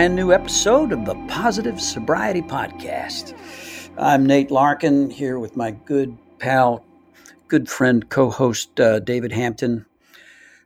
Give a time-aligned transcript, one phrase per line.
[0.00, 3.34] Brand new episode of the Positive Sobriety Podcast.
[3.98, 6.82] I'm Nate Larkin here with my good pal,
[7.48, 9.84] good friend, co host uh, David Hampton.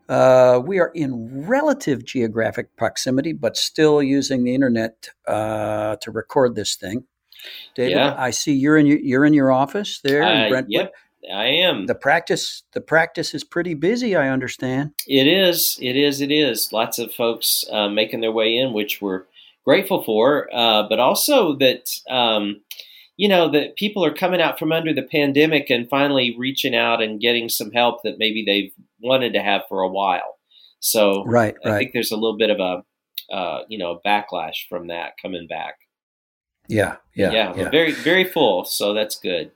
[0.09, 6.55] Uh, we are in relative geographic proximity, but still using the internet uh, to record
[6.55, 7.03] this thing.
[7.75, 8.15] David, yeah.
[8.17, 10.71] I see you're in your, you're in your office there in uh, Brentwood.
[10.71, 10.95] Yep.
[11.33, 11.87] I am.
[11.87, 14.93] The practice the practice is pretty busy, I understand.
[15.07, 15.79] It is.
[15.81, 16.21] It is.
[16.21, 16.73] It is.
[16.73, 19.25] Lots of folks uh, making their way in, which we're
[19.65, 22.61] grateful for, uh, but also that um,
[23.17, 27.03] you know that people are coming out from under the pandemic and finally reaching out
[27.03, 30.39] and getting some help that maybe they've wanted to have for a while.
[30.81, 31.79] So right, I right.
[31.79, 35.77] think there's a little bit of a uh, you know backlash from that coming back.
[36.69, 37.71] Yeah, yeah, yeah, yeah.
[37.71, 38.65] Very, very full.
[38.65, 39.51] So that's good.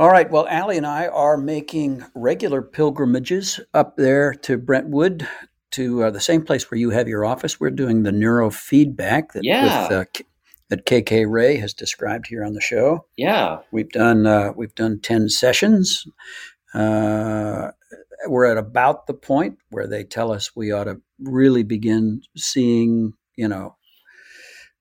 [0.00, 0.30] All right.
[0.30, 5.28] Well, Allie and I are making regular pilgrimages up there to Brentwood,
[5.72, 7.60] to uh, the same place where you have your office.
[7.60, 9.82] We're doing the neurofeedback that Yeah.
[9.82, 10.24] with, uh, K-
[10.70, 13.04] that KK Ray has described here on the show.
[13.18, 13.58] Yeah.
[13.72, 16.06] We've done uh, we've done ten sessions.
[16.72, 17.72] Uh,
[18.26, 23.12] we're at about the point where they tell us we ought to really begin seeing,
[23.36, 23.76] you know,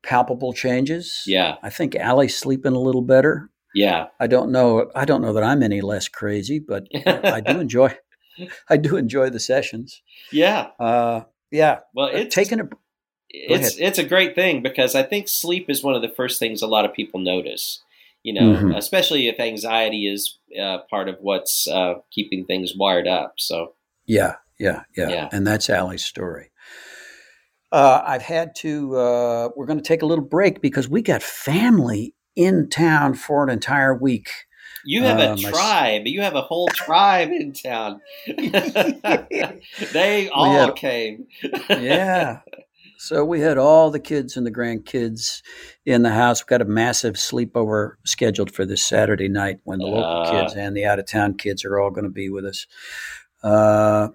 [0.01, 1.23] palpable changes.
[1.27, 1.55] Yeah.
[1.61, 3.49] I think Allie's sleeping a little better.
[3.73, 4.07] Yeah.
[4.19, 4.89] I don't know.
[4.95, 7.95] I don't know that I'm any less crazy, but I do enjoy.
[8.69, 10.01] I do enjoy the sessions.
[10.31, 10.69] Yeah.
[10.79, 11.79] Uh, yeah.
[11.93, 12.69] Well, Uh, it's taking a.
[13.29, 16.61] it's it's a great thing because I think sleep is one of the first things
[16.61, 17.83] a lot of people notice.
[18.23, 18.77] You know, Mhm.
[18.77, 23.35] especially if anxiety is uh, part of what's uh, keeping things wired up.
[23.37, 23.75] So
[24.05, 25.29] Yeah, yeah, yeah, Yeah.
[25.31, 26.51] And that's Allie's story.
[27.71, 28.95] Uh, I've had to.
[28.95, 33.43] Uh, we're going to take a little break because we got family in town for
[33.43, 34.29] an entire week.
[34.85, 36.07] you have Uh, a my tribe.
[36.07, 37.99] You have a whole tribe in town.
[39.93, 41.27] they all had- came.
[41.69, 42.39] yeah.
[42.97, 45.41] So we had all the kids and the grandkids
[45.85, 46.41] in the house.
[46.41, 50.31] We've got a massive sleepover scheduled for this Saturday night when the local Ah.
[50.41, 52.67] kids and the out of town kids are all going to be with us.
[53.41, 54.09] Uh,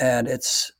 [0.00, 0.72] and it's,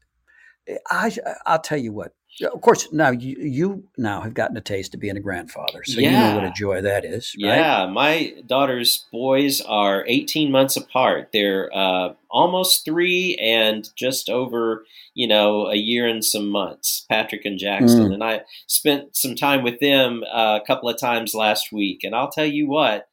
[0.90, 1.14] I,
[1.44, 2.12] I'll tell you what.
[2.40, 6.00] Of course, now you, you now have gotten a taste of being a grandfather, so
[6.00, 7.56] you know what a joy that is, right?
[7.56, 11.28] Yeah, my daughter's boys are 18 months apart.
[11.32, 17.44] They're uh, almost three and just over, you know, a year and some months, Patrick
[17.44, 18.08] and Jackson.
[18.08, 18.14] Mm.
[18.14, 22.02] And I spent some time with them uh, a couple of times last week.
[22.02, 23.08] And I'll tell you what,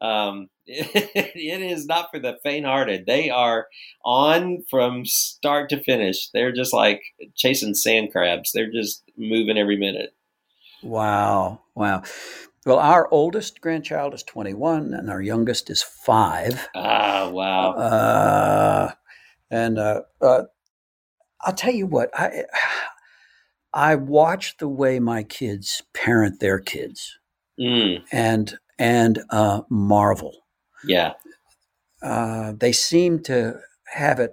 [0.00, 3.06] um, it is not for the faint hearted.
[3.06, 3.66] They are
[4.04, 6.28] on from start to finish.
[6.30, 7.02] They're just like
[7.34, 10.14] chasing sand crabs, they're just moving every minute.
[10.82, 12.02] Wow, wow.
[12.64, 16.68] Well, our oldest grandchild is 21, and our youngest is five.
[16.74, 17.72] Ah, wow.
[17.72, 18.92] Uh,
[19.50, 20.42] and uh, uh,
[21.40, 22.44] I'll tell you what, I
[23.74, 27.18] I watch the way my kids parent their kids,
[27.58, 30.41] Mm, and and uh, marvel.
[30.84, 31.12] Yeah.
[32.02, 33.60] Uh, they seem to
[33.94, 34.32] have it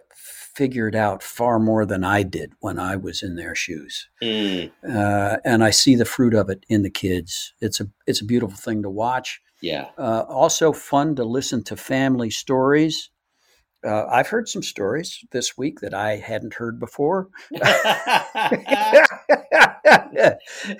[0.56, 5.38] figured out far more than I did when I was in their shoes, Mm, uh,
[5.46, 7.54] and I see the fruit of it in the kids.
[7.62, 9.40] It's a it's a beautiful thing to watch.
[9.62, 9.90] yeah.
[9.98, 13.10] Uh, also fun to listen to family stories.
[13.86, 17.30] Uh, I've heard some stories this week that I hadn't heard before.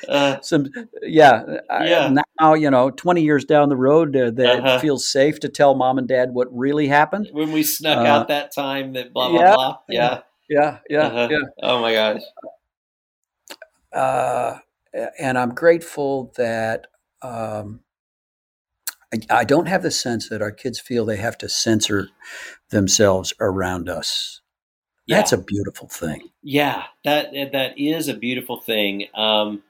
[0.08, 0.68] Uh, some,
[1.02, 4.76] yeah, I- now you know, twenty years down the road, uh, that Uh-huh.
[4.78, 7.30] it feels safe to tell mom and dad what really happened.
[7.32, 9.78] when we snuck Uh, out that time that blah blah yeah, blah.
[9.90, 10.22] Yeah.
[10.50, 11.28] Yeah, yeah, Uh-huh.
[11.32, 11.46] yeah.
[11.64, 12.22] Oh my gosh.
[13.94, 14.58] uh,
[15.20, 16.88] and I'm grateful that
[17.22, 17.82] um,
[19.30, 22.10] I don't have the sense that our kids feel they have to censor
[22.70, 24.42] themselves around us.
[25.10, 26.30] That's a beautiful thing.
[26.44, 29.08] Yeah, that that is a beautiful thing.
[29.16, 29.64] Um,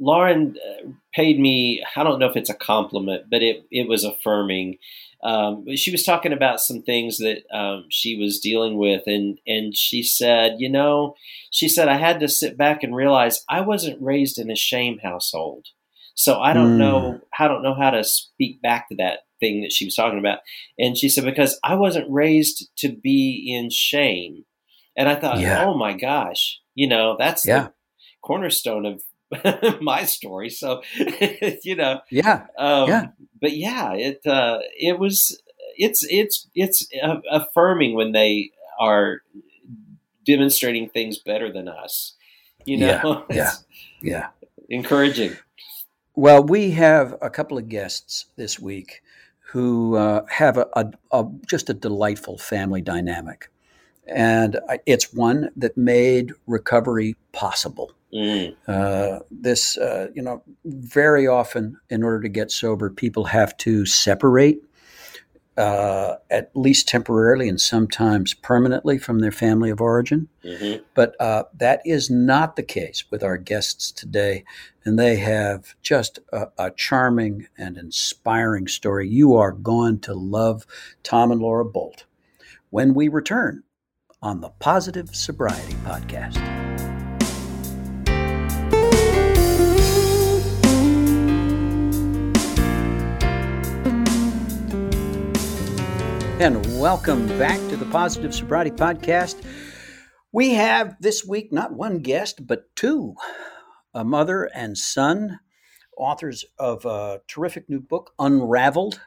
[0.00, 1.84] Lauren uh, paid me.
[1.96, 4.78] I don't know if it's a compliment, but it it was affirming.
[5.24, 9.76] Um, she was talking about some things that um, she was dealing with, and and
[9.76, 11.16] she said, you know,
[11.50, 15.00] she said I had to sit back and realize I wasn't raised in a shame
[15.02, 15.66] household,
[16.14, 16.78] so I don't mm.
[16.78, 20.18] know I don't know how to speak back to that thing that she was talking
[20.18, 20.40] about.
[20.78, 24.44] And she said because I wasn't raised to be in shame,
[24.96, 25.64] and I thought, yeah.
[25.64, 27.62] oh my gosh, you know, that's yeah.
[27.62, 27.72] the
[28.22, 29.02] cornerstone of
[29.80, 30.50] my story.
[30.50, 30.82] So,
[31.62, 33.06] you know, yeah, um, yeah.
[33.40, 35.40] But yeah, it uh, it was
[35.76, 36.86] it's it's it's
[37.30, 38.50] affirming when they
[38.80, 39.22] are
[40.24, 42.14] demonstrating things better than us.
[42.64, 43.52] You know, yeah, yeah,
[44.02, 44.28] yeah.
[44.68, 45.36] encouraging.
[46.14, 49.02] Well, we have a couple of guests this week
[49.50, 53.50] who uh, have a, a, a, just a delightful family dynamic,
[54.06, 57.92] and it's one that made recovery possible.
[58.12, 58.56] Mm.
[58.66, 63.84] Uh, this, uh, you know, very often in order to get sober, people have to
[63.84, 64.62] separate,
[65.58, 70.28] uh, at least temporarily and sometimes permanently from their family of origin.
[70.44, 70.84] Mm-hmm.
[70.94, 74.44] But uh, that is not the case with our guests today.
[74.84, 79.08] And they have just a, a charming and inspiring story.
[79.08, 80.64] You are going to love
[81.02, 82.04] Tom and Laura Bolt
[82.70, 83.64] when we return
[84.22, 86.67] on the Positive Sobriety Podcast.
[96.40, 99.42] And welcome back to the Positive Sobriety Podcast.
[100.30, 103.16] We have this week not one guest, but two
[103.92, 105.40] a mother and son,
[105.96, 109.00] authors of a terrific new book, Unraveled.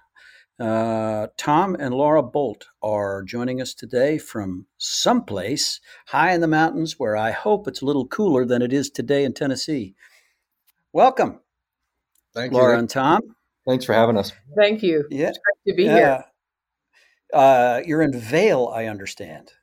[0.59, 6.99] Uh, Tom and Laura Bolt are joining us today from someplace high in the mountains
[6.99, 9.95] where I hope it's a little cooler than it is today in Tennessee.
[10.91, 11.39] Welcome.
[12.33, 12.79] Thank Laura you.
[12.79, 13.21] and Tom.
[13.65, 14.33] Thanks for having us.
[14.57, 15.05] Thank you.
[15.09, 15.29] Yeah.
[15.29, 16.25] It's great to be here.
[17.33, 19.53] Uh, you're in Vail, I understand.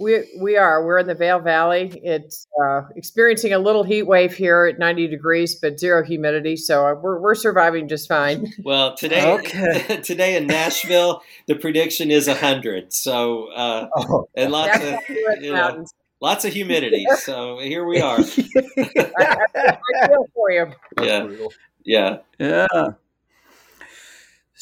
[0.00, 0.84] We we are.
[0.84, 2.00] We're in the Vail Valley.
[2.02, 6.56] It's uh, experiencing a little heat wave here at 90 degrees, but zero humidity.
[6.56, 8.50] So uh, we're we're surviving just fine.
[8.64, 10.00] Well, today okay.
[10.02, 12.92] today in Nashville, the prediction is 100.
[12.92, 14.28] So uh, oh.
[14.34, 14.98] and lots of
[15.40, 15.84] you know,
[16.20, 17.04] lots of humidity.
[17.18, 18.18] So here we are.
[18.18, 20.72] I, I feel for you.
[21.00, 21.28] Yeah.
[21.84, 22.18] Yeah.
[22.38, 22.66] Yeah.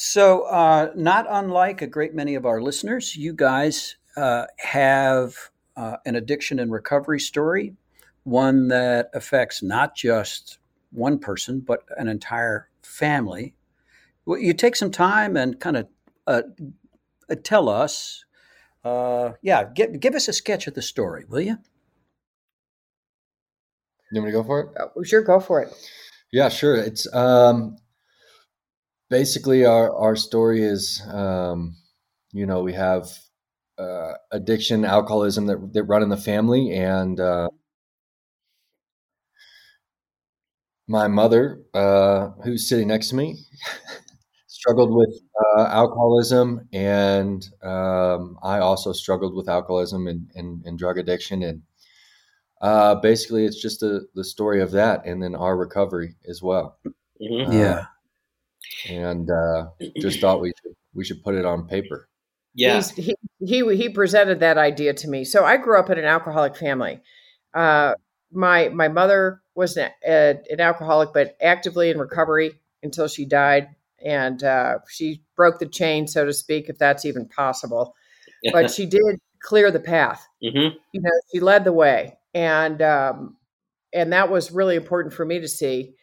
[0.03, 5.37] So, uh, not unlike a great many of our listeners, you guys uh, have
[5.77, 7.75] uh, an addiction and recovery story,
[8.25, 10.59] one that affects not just
[10.91, 13.55] one person, but an entire family.
[14.25, 15.89] Well, you take some time and kind of
[16.27, 16.43] uh,
[17.29, 18.25] uh, tell us,
[18.83, 21.59] uh, yeah, give, give us a sketch of the story, will you?
[24.11, 24.69] You want me to go for it?
[24.97, 25.75] Oh, sure, go for it.
[26.33, 26.77] Yeah, sure.
[26.77, 27.77] It's um,
[29.11, 31.77] basically our our story is um,
[32.33, 33.11] you know we have
[33.79, 37.49] uh, addiction alcoholism that, that run in the family and uh,
[40.87, 43.37] my mother uh, who's sitting next to me
[44.47, 45.21] struggled with
[45.57, 51.63] uh, alcoholism and um, i also struggled with alcoholism and, and, and drug addiction and
[52.61, 56.79] uh, basically it's just a, the story of that and then our recovery as well
[57.21, 57.53] mm-hmm.
[57.53, 57.87] yeah
[58.89, 59.67] and uh,
[59.99, 62.09] just thought we should, we should put it on paper.
[62.55, 65.25] Yeah, he, he he presented that idea to me.
[65.25, 67.01] So I grew up in an alcoholic family.
[67.55, 67.95] Uh,
[68.33, 73.69] my my mother was an, a, an, alcoholic, but actively in recovery until she died,
[74.05, 77.95] and uh, she broke the chain, so to speak, if that's even possible.
[78.53, 79.03] but she did
[79.43, 80.27] clear the path.
[80.43, 80.77] Mm-hmm.
[80.93, 83.37] You know, she led the way, and um,
[83.93, 85.95] and that was really important for me to see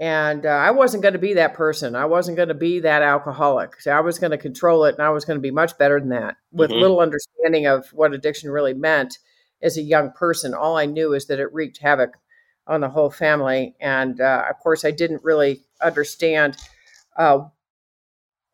[0.00, 1.94] and uh, I wasn't going to be that person.
[1.94, 3.78] I wasn't going to be that alcoholic.
[3.82, 6.00] So I was going to control it, and I was going to be much better
[6.00, 6.80] than that, with mm-hmm.
[6.80, 9.18] little understanding of what addiction really meant
[9.62, 10.54] as a young person.
[10.54, 12.14] All I knew is that it wreaked havoc
[12.66, 16.56] on the whole family, and uh, of course, I didn't really understand
[17.18, 17.40] uh,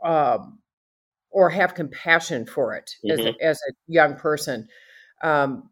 [0.02, 0.58] um,
[1.30, 3.20] or have compassion for it mm-hmm.
[3.20, 4.66] as, a, as a young person.
[5.22, 5.70] Um,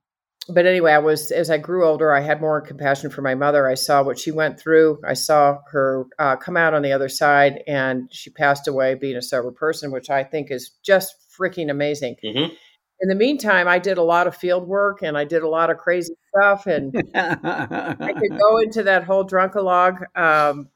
[0.49, 3.67] but anyway, I was as I grew older, I had more compassion for my mother.
[3.69, 5.01] I saw what she went through.
[5.07, 9.17] I saw her uh, come out on the other side, and she passed away being
[9.17, 12.17] a sober person, which I think is just freaking amazing.
[12.23, 12.55] Mm-hmm.
[13.01, 15.71] In the meantime, I did a lot of field work and I did a lot
[15.71, 20.17] of crazy stuff, and I could go into that whole drunkalog.
[20.17, 20.69] Um,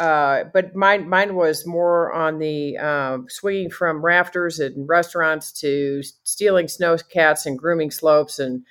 [0.00, 6.02] uh, but mine mine was more on the um, swinging from rafters and restaurants to
[6.24, 8.64] stealing snow cats and grooming slopes and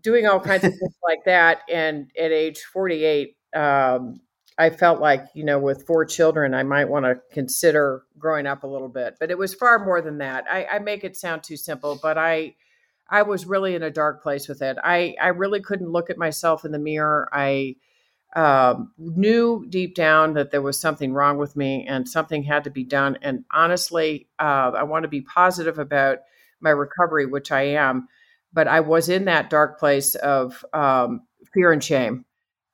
[0.00, 1.60] doing all kinds of things like that.
[1.68, 4.20] And at age 48, um,
[4.58, 8.64] I felt like, you know, with four children, I might want to consider growing up
[8.64, 9.16] a little bit.
[9.18, 10.44] But it was far more than that.
[10.50, 12.54] I, I make it sound too simple, but I
[13.10, 14.78] I was really in a dark place with it.
[14.82, 17.28] I, I really couldn't look at myself in the mirror.
[17.30, 17.76] I
[18.34, 22.70] um, knew deep down that there was something wrong with me and something had to
[22.70, 23.18] be done.
[23.20, 26.18] And honestly, uh, I want to be positive about
[26.60, 28.08] my recovery, which I am,
[28.52, 31.22] but I was in that dark place of um,
[31.52, 32.24] fear and shame,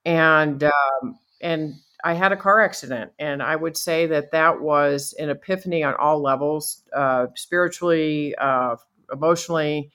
[0.04, 1.74] and um, and
[2.04, 5.94] I had a car accident, and I would say that that was an epiphany on
[5.94, 8.76] all levels, uh, spiritually, uh,
[9.12, 9.90] emotionally,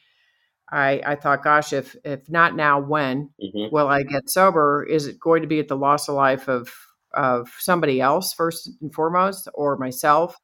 [0.74, 3.74] I, I thought, gosh, if if not now, when mm-hmm.
[3.74, 4.84] will I get sober?
[4.84, 6.74] Is it going to be at the loss of life of
[7.14, 10.36] of somebody else first and foremost, or myself?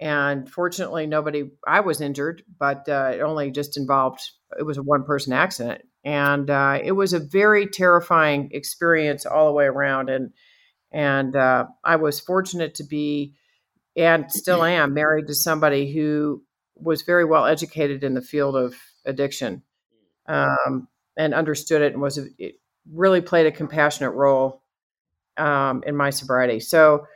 [0.00, 1.50] And fortunately, nobody.
[1.66, 4.20] I was injured, but uh, it only just involved.
[4.58, 9.48] It was a one person accident, and uh, it was a very terrifying experience all
[9.48, 10.08] the way around.
[10.08, 10.32] And
[10.92, 13.34] and uh, I was fortunate to be,
[13.96, 16.42] and still am, married to somebody who
[16.74, 19.62] was very well educated in the field of addiction
[20.26, 22.60] um, and understood it and was it
[22.92, 24.62] really played a compassionate role
[25.36, 26.60] um, in my sobriety.
[26.60, 27.06] So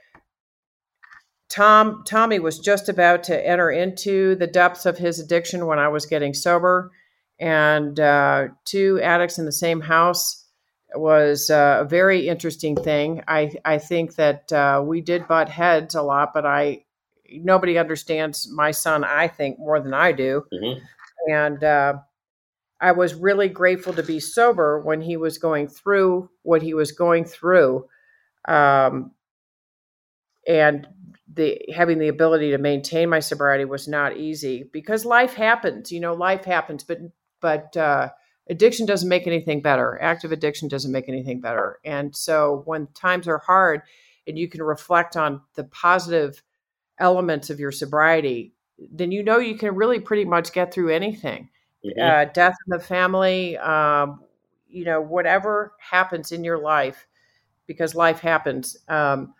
[1.48, 5.88] Tom Tommy was just about to enter into the depths of his addiction when I
[5.88, 6.90] was getting sober,
[7.38, 10.46] and uh, two addicts in the same house
[10.94, 13.22] was uh, a very interesting thing.
[13.28, 16.84] I I think that uh, we did butt heads a lot, but I
[17.30, 19.04] nobody understands my son.
[19.04, 20.84] I think more than I do, mm-hmm
[21.28, 21.94] and uh,
[22.80, 26.92] I was really grateful to be sober when he was going through what he was
[26.92, 27.86] going through,
[28.48, 29.12] um,
[30.48, 30.88] and
[31.32, 35.92] the having the ability to maintain my sobriety was not easy because life happens.
[35.92, 36.98] You know, life happens, but
[37.40, 38.10] but uh,
[38.50, 39.98] addiction doesn't make anything better.
[40.02, 43.82] Active addiction doesn't make anything better, and so when times are hard,
[44.26, 46.42] and you can reflect on the positive
[46.98, 51.48] elements of your sobriety then you know you can really pretty much get through anything.
[51.84, 52.00] Mm-hmm.
[52.00, 54.22] Uh, death in the family, um,
[54.68, 57.06] you know, whatever happens in your life,
[57.66, 58.76] because life happens.
[58.88, 59.34] Um,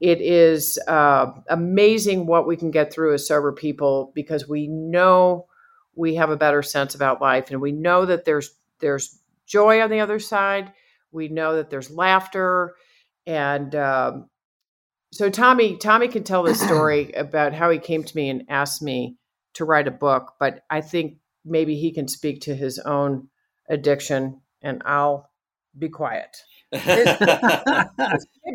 [0.00, 5.46] it is uh, amazing what we can get through as sober people because we know
[5.94, 9.90] we have a better sense about life, and we know that there's there's joy on
[9.90, 10.72] the other side.
[11.12, 12.74] We know that there's laughter,
[13.26, 14.28] and um,
[15.12, 18.82] so Tommy, Tommy can tell the story about how he came to me and asked
[18.82, 19.16] me
[19.54, 23.28] to write a book, but I think maybe he can speak to his own
[23.68, 25.30] addiction, and I'll
[25.78, 26.36] be quiet.
[26.70, 27.04] His,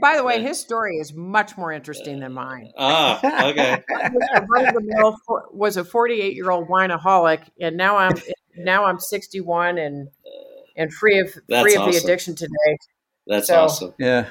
[0.01, 2.71] by the way, his story is much more interesting than mine.
[2.77, 3.83] Ah, okay.
[5.51, 8.17] was a 48 year old wineaholic, and now I'm
[8.55, 10.09] now I'm 61 and
[10.75, 11.91] and free of That's free of awesome.
[11.91, 12.77] the addiction today.
[13.27, 13.93] That's so, awesome.
[13.99, 14.29] Yeah.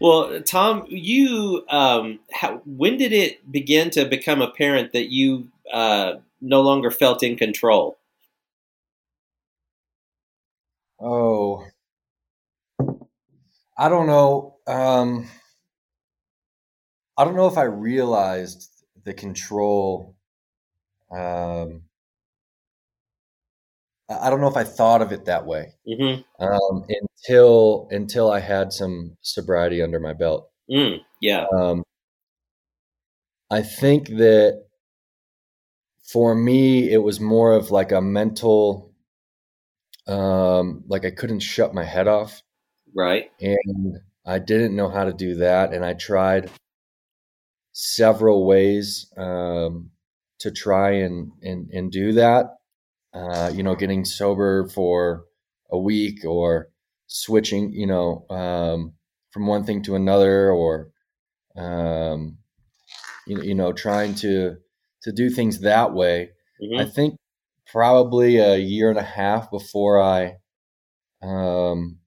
[0.00, 6.14] Well, Tom, you um, how, when did it begin to become apparent that you uh,
[6.40, 7.98] no longer felt in control?
[11.00, 11.64] Oh,
[13.76, 14.56] I don't know.
[14.66, 15.28] Um,
[17.16, 18.70] I don't know if I realized
[19.04, 20.16] the control.
[21.10, 21.82] Um,
[24.10, 26.22] I don't know if I thought of it that way mm-hmm.
[26.42, 26.86] um,
[27.28, 30.50] until until I had some sobriety under my belt.
[30.70, 31.46] Mm, yeah.
[31.54, 31.82] Um,
[33.50, 34.64] I think that
[36.02, 38.92] for me, it was more of like a mental,
[40.06, 42.42] um, like I couldn't shut my head off.
[42.94, 43.30] Right.
[43.40, 46.50] And I didn't know how to do that, and I tried
[47.72, 49.90] several ways um,
[50.40, 52.58] to try and, and and do that
[53.14, 55.24] uh, you know, getting sober for
[55.70, 56.68] a week or
[57.08, 58.92] switching, you know, um,
[59.32, 60.90] from one thing to another or,
[61.56, 62.38] um,
[63.26, 64.56] you, you know, trying to,
[65.02, 66.30] to do things that way.
[66.62, 66.80] Mm-hmm.
[66.80, 67.16] I think
[67.66, 70.36] probably a year and a half before I,
[71.22, 71.98] um,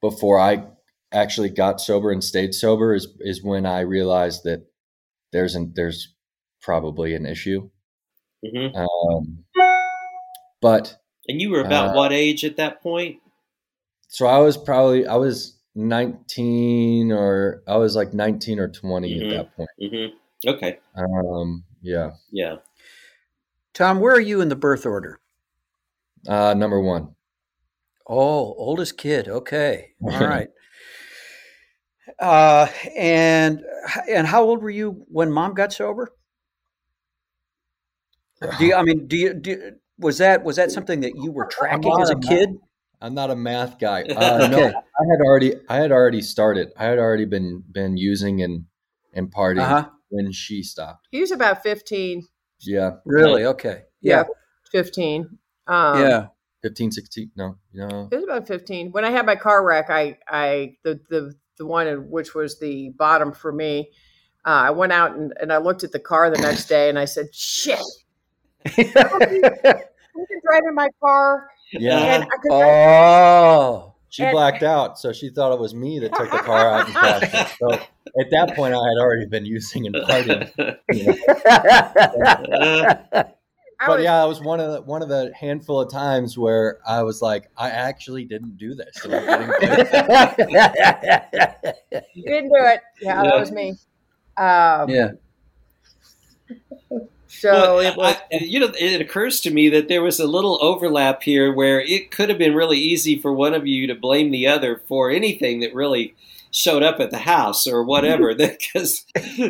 [0.00, 0.66] before I
[1.12, 4.66] actually got sober and stayed sober is, is when I realized that
[5.32, 6.14] there's an, there's
[6.62, 7.70] probably an issue.
[8.44, 8.76] Mm-hmm.
[8.76, 9.44] Um,
[10.60, 13.18] but and you were about uh, what age at that point?
[14.08, 19.24] So I was probably I was 19 or I was like 19 or 20 mm-hmm.
[19.24, 19.68] at that point.
[19.80, 20.48] Mm-hmm.
[20.48, 20.78] Okay.
[20.94, 21.64] Um.
[21.82, 22.12] Yeah.
[22.30, 22.56] Yeah.
[23.74, 25.20] Tom, where are you in the birth order?
[26.26, 27.14] Uh, number one.
[28.08, 29.28] Oh, oldest kid.
[29.28, 29.92] Okay.
[30.02, 30.48] All right.
[32.18, 33.62] Uh, and
[34.08, 36.10] and how old were you when mom got sober?
[38.58, 41.46] Do you, I mean, do you, do was that was that something that you were
[41.46, 42.50] tracking not as a a kid?
[43.00, 44.02] I'm not a math guy.
[44.08, 44.74] Uh, No, Okay.
[44.74, 46.72] I had already I had already started.
[46.76, 48.64] I had already been been using and
[49.12, 49.88] and partying Uh huh.
[50.08, 51.08] when she stopped.
[51.10, 52.26] He was about 15,
[52.60, 53.44] Yeah, Really?
[53.46, 53.82] Okay.
[54.00, 54.24] yeah, Yeah.
[54.72, 55.38] 15.
[55.66, 56.26] Um, Yeah.
[56.62, 57.30] 15, 16.
[57.36, 58.08] No, no.
[58.10, 58.90] It was about 15.
[58.92, 62.58] When I had my car wreck, I, I, the, the, the one in which was
[62.58, 63.90] the bottom for me,
[64.44, 66.98] uh, I went out and, and I looked at the car the next day and
[66.98, 67.78] I said, shit,
[68.66, 71.48] I can drive in my car.
[71.72, 73.94] Yeah, And I oh.
[74.08, 76.86] she and- blacked out, so she thought it was me that took the car out
[76.86, 77.56] and crashed it.
[77.58, 80.78] So at that point, I had already been using and partying.
[80.92, 81.14] You
[83.14, 83.24] know.
[83.86, 87.02] But yeah, it was one of the one of the handful of times where I
[87.02, 89.04] was like, I actually didn't do this.
[89.04, 89.86] And I'm getting
[90.40, 91.74] played.
[92.14, 92.80] You didn't do it.
[93.02, 93.70] Yeah, that was me.
[94.38, 95.10] Um, yeah.
[97.28, 98.16] So Well, it was.
[98.32, 101.80] I- you know, it occurs to me that there was a little overlap here where
[101.80, 105.10] it could have been really easy for one of you to blame the other for
[105.10, 106.14] anything that really
[106.52, 108.34] showed up at the house or whatever.
[108.38, 109.04] Because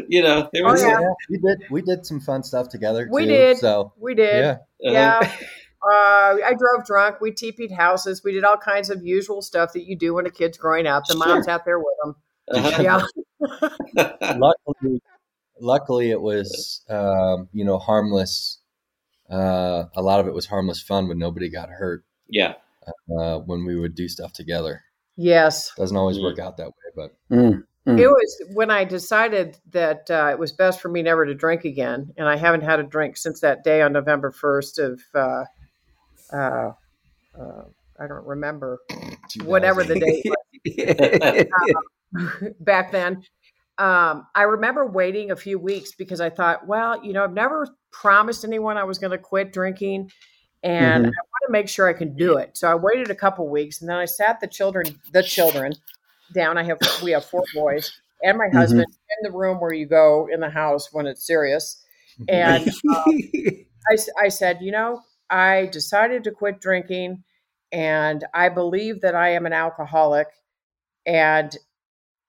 [0.09, 0.83] you know there Oh, was.
[0.83, 1.00] yeah.
[1.00, 3.09] Yeah, we did we did some fun stuff together.
[3.11, 3.59] We too, did.
[3.59, 4.59] So we did.
[4.80, 5.33] yeah, uh, Yeah.
[5.88, 7.21] Uh, I drove drunk.
[7.21, 8.25] We TP'd houses.
[8.25, 11.04] We did all kinds of usual stuff that you do when a kid's growing up.
[11.06, 12.16] The mom's out there with them.
[12.50, 12.83] uh-huh.
[12.83, 14.06] Yeah.
[14.37, 15.00] luckily,
[15.60, 18.58] luckily it was um, you know harmless.
[19.30, 22.54] Uh, a lot of it was harmless fun when nobody got hurt yeah.
[23.18, 24.82] uh, when we would do stuff together.
[25.16, 25.72] Yes.
[25.76, 26.22] Doesn't always Mm.
[26.22, 27.64] work out that way, but Mm.
[27.86, 28.00] Mm.
[28.00, 31.64] It was when I decided that uh, it was best for me never to drink
[31.64, 35.44] again, and I haven't had a drink since that day on November first of uh,
[36.32, 36.72] uh,
[37.38, 37.62] uh,
[37.98, 38.80] I don't remember
[39.44, 41.46] whatever the date was
[42.60, 43.22] back then.
[43.78, 47.68] Um, I remember waiting a few weeks because I thought, well, you know, I've never
[47.92, 50.11] promised anyone I was going to quit drinking,
[50.62, 51.09] and Mhm.
[51.09, 52.56] I want to make sure I can do it.
[52.56, 55.73] So I waited a couple weeks, and then I sat the children, the children,
[56.32, 56.58] down.
[56.58, 58.54] I have we have four boys and my Mhm.
[58.58, 58.86] husband
[59.19, 61.84] in the room where you go in the house when it's serious,
[62.28, 62.71] and
[63.91, 67.23] I I said, you know, I decided to quit drinking
[67.73, 70.28] and I believe that I am an alcoholic.
[71.04, 71.56] And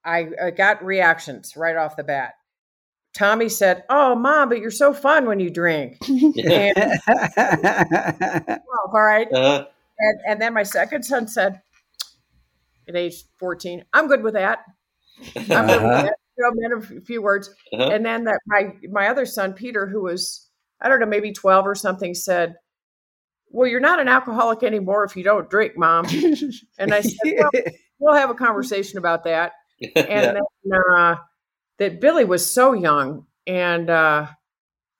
[0.05, 2.33] I, I got reactions right off the bat.
[3.13, 5.97] Tommy said, Oh, mom, but you're so fun when you drink.
[6.07, 6.73] And,
[7.35, 8.59] well,
[8.93, 9.31] all right.
[9.31, 9.65] Uh,
[9.99, 11.61] And, and then my second son said,
[12.87, 14.59] at age 14, I'm good with that.
[15.35, 16.01] I'm good with Uh-huh.
[16.03, 16.15] that.
[16.37, 17.49] You know, meant a f- few words.
[17.73, 17.89] uh-huh.
[17.91, 20.47] And then that my my other son Peter, who was
[20.79, 22.53] I don't know maybe twelve or something, said,
[23.49, 26.05] "Well, you're not an alcoholic anymore if you don't drink, mom."
[26.77, 27.49] And I said, "Well,
[27.97, 29.53] we'll have a conversation about that."
[29.95, 31.15] And then uh,
[31.77, 34.27] that Billy was so young, and uh,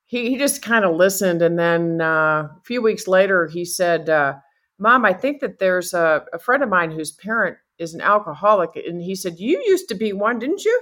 [0.05, 1.41] he he just kind of listened.
[1.41, 4.35] And then uh, a few weeks later, he said, uh,
[4.79, 8.75] "Mom, I think that there's a, a friend of mine whose parent." Is an alcoholic,
[8.75, 10.81] and he said, "You used to be one, didn't you?"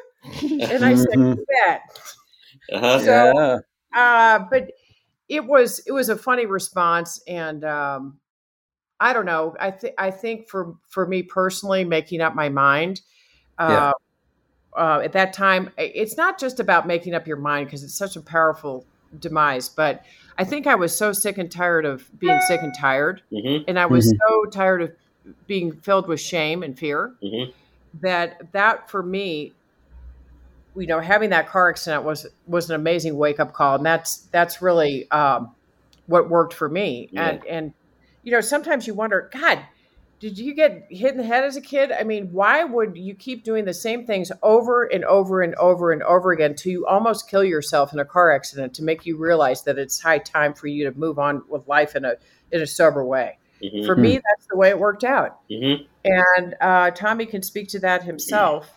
[0.71, 1.35] And I said, Mhm.
[1.35, 1.81] Bet."
[2.71, 2.99] uh-huh.
[2.99, 3.57] So- yeah.
[3.93, 4.71] uh, but
[5.27, 8.19] it was it was a funny response, and um,
[8.99, 9.55] I don't know.
[9.59, 13.01] I think I think for for me personally, making up my mind.
[13.57, 13.93] Uh,
[14.77, 18.15] uh, at that time, it's not just about making up your mind because it's such
[18.15, 18.85] a powerful
[19.19, 19.69] demise.
[19.69, 20.03] But
[20.37, 23.79] I think I was so sick and tired of being sick and tired, hmm and
[23.79, 24.17] I was Mhm.
[24.27, 24.91] so tired of
[25.47, 27.45] being filled with shame and fear hmm
[28.01, 29.55] that that for me
[30.75, 34.27] you know having that car accident was was an amazing wake up call and that's
[34.31, 35.55] that's really um,
[36.07, 37.29] what worked for me Yeah.
[37.29, 37.73] and and
[38.23, 39.59] you know sometimes you wonder god
[40.19, 43.13] did you get hit in the head as a kid i mean why would you
[43.13, 46.85] keep doing the same things over and over and over and over again till you
[46.85, 50.53] almost kill yourself in a car accident to make you realize that it's high time
[50.53, 52.13] for you to move on with life in a
[52.51, 55.75] in a sober way hmm for me that's the way it worked out hmm
[56.05, 58.71] and uh, Tommy can speak to that himself.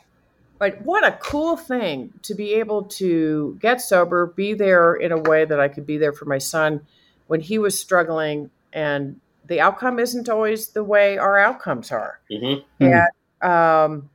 [0.58, 5.18] But what a cool thing to be able to get sober, be there in a
[5.18, 6.86] way that I could be there for my son
[7.26, 8.50] when he was struggling.
[8.72, 12.20] And the outcome isn't always the way our outcomes are.
[12.30, 13.08] hmm Mhm.
[13.42, 14.10] And, um,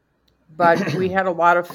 [0.55, 1.67] but we had a lot of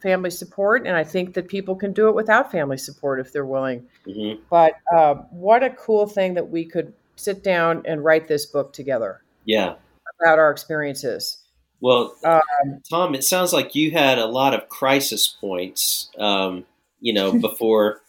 [0.00, 3.46] family support, and I think that people can do it without family support if they're
[3.46, 3.86] willing.
[4.04, 8.46] hmm But uh, what a cool thing that we could sit down and write this
[8.46, 9.74] book together Yeah.
[10.20, 11.38] about our experiences.
[11.80, 16.64] Well, Um, Tom, it sounds like you had a lot of crisis points, um,
[17.00, 18.00] you know, before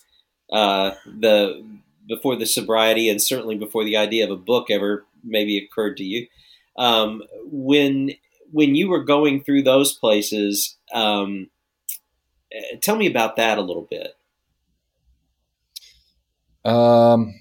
[0.52, 1.64] uh, the
[2.08, 6.04] before the sobriety, and certainly before the idea of a book ever maybe occurred to
[6.04, 6.28] you.
[6.78, 8.12] Um, when
[8.52, 11.48] when you were going through those places, um,
[12.52, 14.14] eh, tell me about that a little bit.
[16.66, 17.34] Um,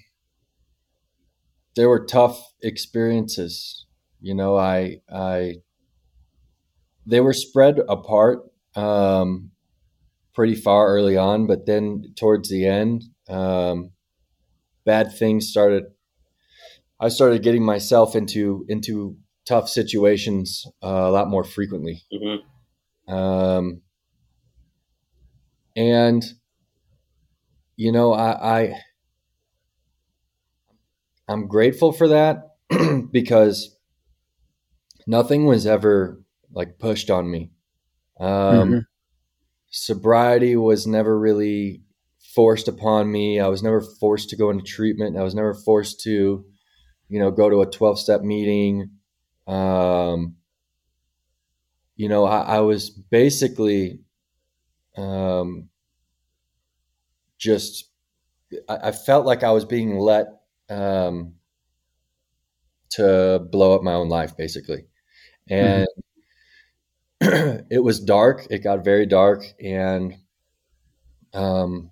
[1.75, 3.85] there were tough experiences.
[4.21, 5.55] You know, I I
[7.05, 8.39] they were spread apart
[8.75, 9.51] um,
[10.33, 13.91] pretty far early on, but then towards the end, um,
[14.85, 15.83] bad things started.
[16.99, 23.13] I started getting myself into into tough situations uh, a lot more frequently, mm-hmm.
[23.13, 23.81] um,
[25.75, 26.23] and
[27.75, 28.73] you know, I, I
[31.27, 32.55] I'm grateful for that
[33.11, 33.75] because
[35.07, 37.51] nothing was ever like pushed on me.
[38.19, 38.77] Um, mm-hmm.
[39.69, 41.82] Sobriety was never really
[42.35, 43.39] forced upon me.
[43.39, 45.17] I was never forced to go into treatment.
[45.17, 46.45] I was never forced to,
[47.09, 48.91] you know, go to a 12 step meeting.
[49.47, 50.35] Um,
[51.95, 53.99] you know, I, I was basically
[54.97, 55.69] um,
[57.37, 57.89] just,
[58.69, 60.27] I, I, felt like I was being let
[60.69, 61.33] um,
[62.91, 64.85] to blow up my own life, basically.
[65.49, 65.99] And mm-hmm
[67.69, 68.47] it was dark.
[68.49, 70.13] It got very dark, and
[71.33, 71.91] um,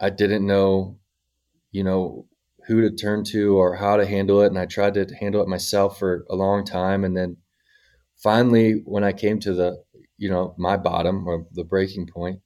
[0.00, 0.98] I didn't know,
[1.70, 2.26] you know,
[2.66, 4.46] who to turn to or how to handle it.
[4.46, 7.36] And I tried to handle it myself for a long time, and then
[8.16, 9.82] finally, when I came to the,
[10.16, 12.40] you know, my bottom or the breaking point,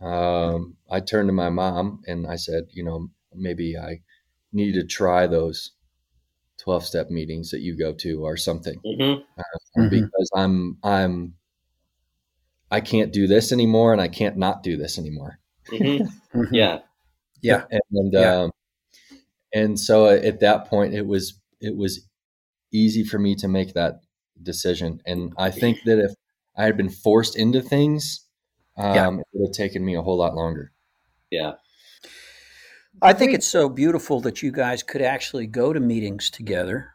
[0.00, 4.00] um, I turned to my mom and I said, you know, maybe I
[4.52, 5.72] need to try those
[6.62, 9.20] 12 step meetings that you go to or something mm-hmm.
[9.38, 9.88] Uh, mm-hmm.
[9.88, 11.34] because I'm, I'm,
[12.70, 15.38] I can't do this anymore and I can't not do this anymore.
[15.70, 16.38] Mm-hmm.
[16.38, 16.54] mm-hmm.
[16.54, 16.78] yeah.
[17.40, 17.64] Yeah.
[17.70, 18.34] And, and, yeah.
[18.36, 18.50] Um,
[19.54, 22.08] and so at that point it was, it was
[22.72, 24.00] easy for me to make that
[24.42, 25.00] decision.
[25.06, 26.12] And I think that if
[26.56, 28.26] I had been forced into things,
[28.76, 29.08] um, yeah.
[29.08, 30.72] it would have taken me a whole lot longer.
[31.30, 31.52] Yeah.
[33.00, 36.92] I think it's so beautiful that you guys could actually go to meetings together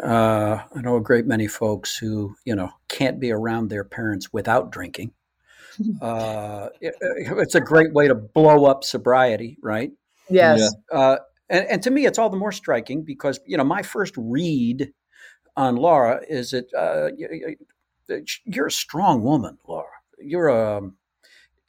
[0.00, 4.32] uh, I know a great many folks who, you know, can't be around their parents
[4.32, 5.12] without drinking.
[6.00, 9.90] Uh, it, it's a great way to blow up sobriety, right?
[10.28, 10.74] Yes.
[10.90, 11.16] Uh,
[11.48, 14.92] and, and to me, it's all the more striking because, you know, my first read
[15.56, 17.10] on Laura is that uh,
[18.44, 19.86] you're a strong woman, Laura.
[20.18, 20.96] You're a, um,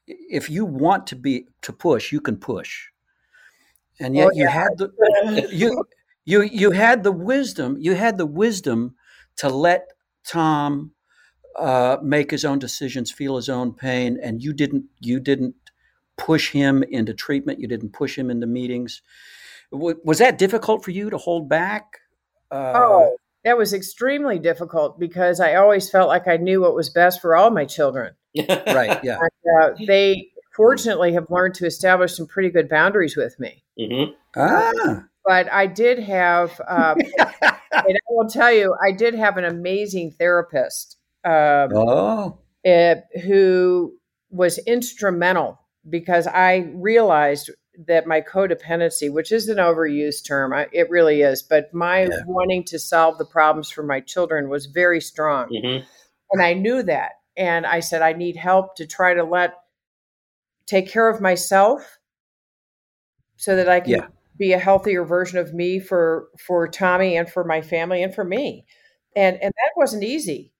[0.07, 2.89] if you want to be, to push, you can push.
[3.99, 4.43] And yet oh, yeah.
[4.43, 5.85] you had the, you,
[6.25, 8.95] you you had the wisdom you had the wisdom
[9.37, 9.91] to let
[10.25, 10.91] tom
[11.57, 15.55] uh, make his own decisions feel his own pain and you didn't you didn't
[16.17, 19.01] push him into treatment you didn't push him into meetings.
[19.71, 21.99] W- was that difficult for you to hold back?
[22.51, 26.89] Uh, oh that was extremely difficult because i always felt like i knew what was
[26.89, 28.13] best for all my children.
[28.49, 29.19] Right yeah.
[29.19, 33.63] And, uh, they fortunately have learned to establish some pretty good boundaries with me.
[33.79, 34.13] Mm-hmm.
[34.37, 35.03] ah.
[35.25, 37.27] But I did have, um, and
[37.71, 42.39] I will tell you, I did have an amazing therapist um, oh.
[42.63, 43.93] it, who
[44.29, 45.59] was instrumental
[45.89, 47.51] because I realized
[47.87, 52.09] that my codependency, which is an overused term, I, it really is, but my yeah.
[52.25, 55.49] wanting to solve the problems for my children was very strong.
[55.49, 55.83] Mm-hmm.
[56.31, 57.13] And I knew that.
[57.35, 59.55] And I said, I need help to try to let,
[60.67, 61.97] take care of myself
[63.37, 64.07] so that I can yeah
[64.37, 68.23] be a healthier version of me for for Tommy and for my family and for
[68.23, 68.65] me.
[69.15, 70.53] And and that wasn't easy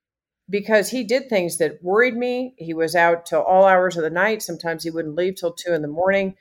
[0.50, 2.54] because he did things that worried me.
[2.58, 4.42] He was out till all hours of the night.
[4.42, 6.36] Sometimes he wouldn't leave till two in the morning.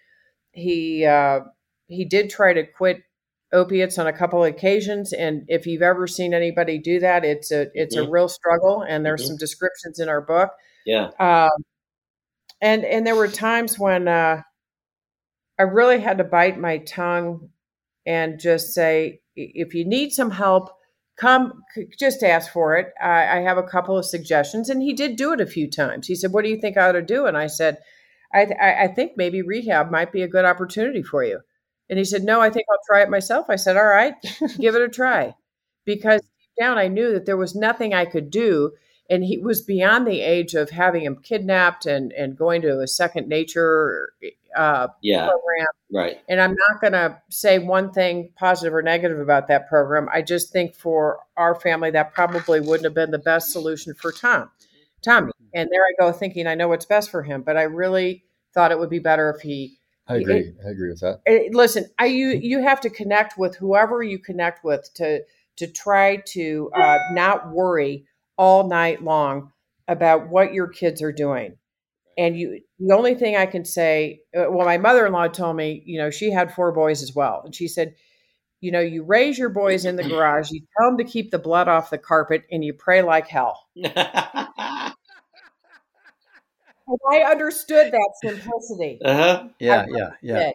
[0.52, 1.40] He uh,
[1.86, 3.02] he did try to quit
[3.52, 7.50] opiates on a couple of occasions, and if you've ever seen anybody do that, it's
[7.50, 8.08] a it's mm-hmm.
[8.08, 8.84] a real struggle.
[8.86, 9.28] And there's mm-hmm.
[9.28, 10.50] some descriptions in our book.
[10.84, 11.10] Yeah.
[11.18, 11.64] Um,
[12.60, 14.42] and and there were times when uh,
[15.58, 17.50] I really had to bite my tongue
[18.04, 20.70] and just say, if you need some help,
[21.16, 21.62] come
[21.98, 22.92] just ask for it.
[23.00, 24.68] I, I, have a couple of suggestions.
[24.68, 26.06] And he did do it a few times.
[26.06, 27.26] He said, What do you think I ought to do?
[27.26, 27.78] And I said,
[28.34, 31.40] I, th- I think maybe rehab might be a good opportunity for you.
[31.90, 33.46] And he said, No, I think I'll try it myself.
[33.48, 34.14] I said, All right,
[34.58, 35.34] give it a try.
[35.84, 36.22] Because
[36.58, 38.72] down, I knew that there was nothing I could do
[39.10, 42.88] and he was beyond the age of having him kidnapped and and going to a
[42.88, 45.66] second nature eh, uh, yeah, program.
[45.92, 46.20] Right.
[46.28, 50.08] And I'm not going to say one thing positive or negative about that program.
[50.12, 54.12] I just think for our family that probably wouldn't have been the best solution for
[54.12, 54.50] Tom,
[55.02, 55.32] Tommy.
[55.54, 58.72] And there I go thinking I know what's best for him, but I really thought
[58.72, 59.78] it would be better if he.
[60.08, 60.38] I agree.
[60.38, 61.20] It, I agree with that.
[61.26, 65.22] It, listen, I you you have to connect with whoever you connect with to
[65.56, 69.52] to try to uh, not worry all night long
[69.88, 71.56] about what your kids are doing.
[72.18, 75.56] And you, the only thing I can say, uh, well, my mother in law told
[75.56, 77.42] me, you know, she had four boys as well.
[77.44, 77.94] And she said,
[78.60, 81.38] You know, you raise your boys in the garage, you tell them to keep the
[81.38, 83.66] blood off the carpet, and you pray like hell.
[86.88, 88.98] And I understood that simplicity.
[89.04, 89.48] uh-huh.
[89.58, 90.38] Yeah, yeah, yeah.
[90.38, 90.54] did.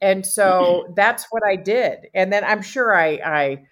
[0.00, 2.08] And so that's what I did.
[2.14, 3.66] And then I'm sure I, I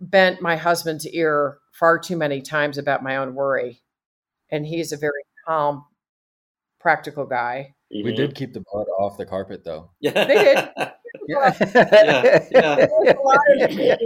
[0.00, 3.82] bent my husband's ear far too many times about my own worry.
[4.50, 5.84] And he's a very calm,
[6.80, 7.74] practical guy.
[7.90, 8.16] We Mhm.
[8.16, 9.90] did keep the blood off the carpet, though.
[10.00, 10.24] Yeah.
[10.24, 10.68] They did.
[11.26, 11.54] Yeah.
[12.50, 12.74] yeah.
[12.76, 13.98] There a lot of it in the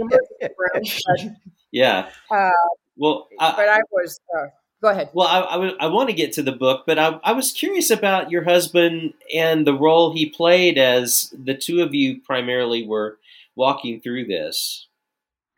[0.45, 1.35] emergency room,
[1.71, 2.09] yeah.
[2.31, 2.49] uh,
[2.97, 4.19] Well, I, but I was.
[4.37, 4.45] Uh,
[4.81, 5.09] go ahead.
[5.13, 7.51] Well, I, I, w- I want to get to the book, but I, I was
[7.51, 12.85] curious about your husband and the role he played as the two of you primarily
[12.87, 13.19] were
[13.55, 14.87] walking through this.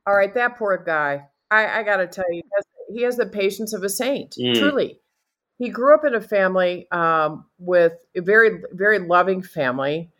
[0.07, 1.27] All right, that poor guy.
[1.51, 2.65] I, I got to tell you, he has,
[2.97, 4.31] he has the patience of a saint.
[4.39, 4.57] Mm.
[4.59, 4.99] Truly,
[5.57, 10.11] he grew up in a family um, with a very, very loving family.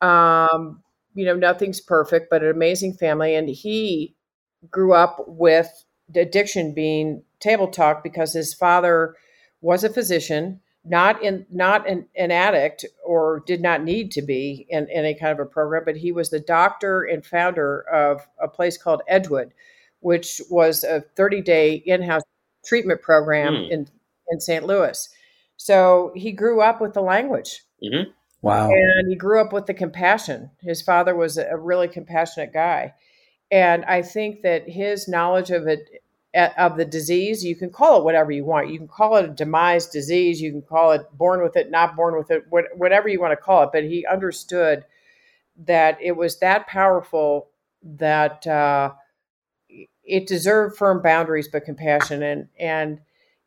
[0.00, 0.82] Um,
[1.14, 3.34] you know, nothing's perfect, but an amazing family.
[3.34, 4.14] And he
[4.70, 9.14] grew up with addiction being table talk because his father
[9.60, 14.66] was a physician, not in not an, an addict or did not need to be
[14.68, 18.26] in, in any kind of a program, but he was the doctor and founder of
[18.40, 19.52] a place called Edgewood,
[20.00, 22.22] which was a 30 day in house
[22.64, 23.72] treatment program Hmm.
[23.72, 23.88] in,
[24.30, 24.64] in St.
[24.66, 25.08] Louis.
[25.56, 28.02] So he grew up with the language hmm
[28.42, 28.70] Wow.
[28.70, 30.50] and he grew up with the compassion.
[30.60, 32.94] His father was a really compassionate guy,
[33.50, 35.88] and I think that his knowledge of it
[36.34, 38.70] eh, of the disease, you can call it whatever you want.
[38.70, 40.40] You can call it a demise disease.
[40.42, 43.36] You can call it born with it, not born with it, whatever you want to
[43.36, 43.70] call it.
[43.72, 44.84] But he understood
[45.66, 47.48] that it was that powerful
[47.82, 48.92] that uh,
[50.04, 52.22] it deserved firm boundaries, but compassion.
[52.22, 53.00] And and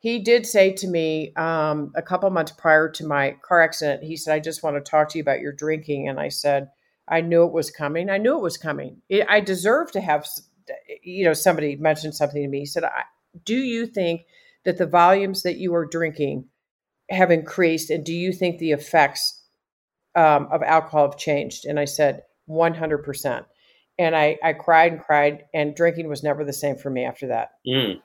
[0.08, 4.16] he did say to me um, a couple months prior to my car accident, he
[4.16, 6.70] said, "I just want to talk to you about your drinking." And I said,
[7.10, 8.10] "I knew it was coming.
[8.10, 9.02] I knew it was coming.
[9.28, 10.26] I deserve to have."
[11.04, 12.60] You know, somebody mentioned something to me.
[12.60, 12.86] He said,
[13.44, 14.22] "Do you think
[14.64, 16.46] that the volumes that you are drinking
[17.10, 19.44] have increased, and do you think the effects
[20.16, 23.46] um, of alcohol have changed?" And I said, "100 percent."
[24.00, 27.28] And I, I cried and cried, and drinking was never the same for me after
[27.28, 28.00] that Mm.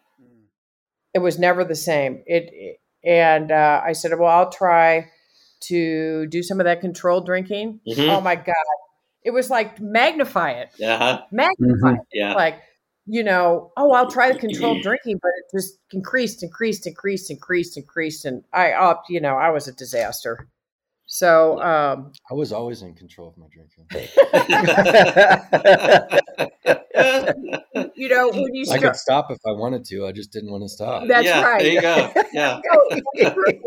[1.14, 2.22] It was never the same.
[2.26, 5.10] It, and uh, I said, well, I'll try
[5.62, 7.80] to do some of that controlled drinking.
[7.86, 8.08] Mhm.
[8.08, 8.54] Oh my god,
[9.24, 11.22] it was like magnify it, Uh-huh.
[11.30, 11.96] magnify Mhm.
[11.96, 12.06] it.
[12.12, 12.34] Yeah.
[12.34, 12.60] Like
[13.06, 17.76] you know, oh, I'll try the controlled drinking, but it just increased, increased, increased, increased,
[17.76, 20.46] increased, and I up, you know, I was a disaster.
[21.14, 23.84] So um, I was always in control of my drinking.
[27.94, 30.06] you know, when you I could stop if I wanted to.
[30.06, 31.06] I just didn't want to stop.
[31.06, 31.60] That's yeah, right.
[31.60, 32.10] There you go.
[32.32, 32.62] Yeah.
[33.20, 33.60] right.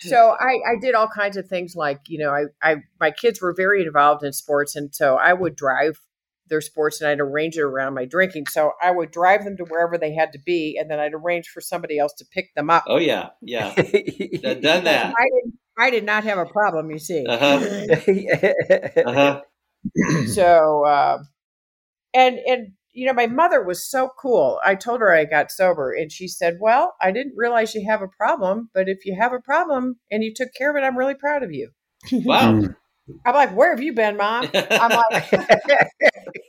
[0.00, 3.40] So I, I did all kinds of things like, you know, I, I my kids
[3.40, 6.00] were very involved in sports and so I would drive
[6.48, 8.46] their sports and I'd arrange it around my drinking.
[8.46, 11.46] So I would drive them to wherever they had to be and then I'd arrange
[11.46, 12.82] for somebody else to pick them up.
[12.88, 13.28] Oh yeah.
[13.40, 13.72] Yeah.
[13.72, 15.14] Done done that.
[15.16, 17.26] I didn't I did not have a problem, you see.
[17.28, 17.60] Uh-huh.
[19.06, 19.40] Uh-huh.
[20.34, 21.18] so uh,
[22.14, 25.92] and and you know my mother was so cool i told her i got sober
[25.92, 29.32] and she said well i didn't realize you have a problem but if you have
[29.32, 31.70] a problem and you took care of it i'm really proud of you
[32.12, 32.52] Wow.
[32.52, 32.74] Mm.
[33.26, 34.46] i'm like where have you been mom
[34.80, 35.48] i'm like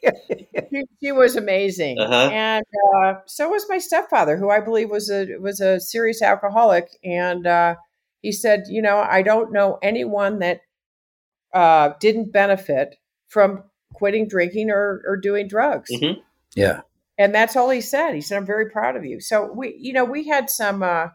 [0.74, 2.30] she, she was amazing Uh-huh.
[2.32, 6.88] and uh, so was my stepfather who i believe was a was a serious alcoholic
[7.04, 7.76] and uh,
[8.28, 10.60] he said you know i don't know anyone that
[11.54, 12.96] uh, didn't benefit
[13.30, 13.64] from
[13.94, 16.22] quitting drinking or, or doing drugs Mhm.
[16.56, 16.82] yeah.
[17.18, 19.94] and that's all he said he said i'm very proud of you so we you
[19.94, 21.08] know we had some uh,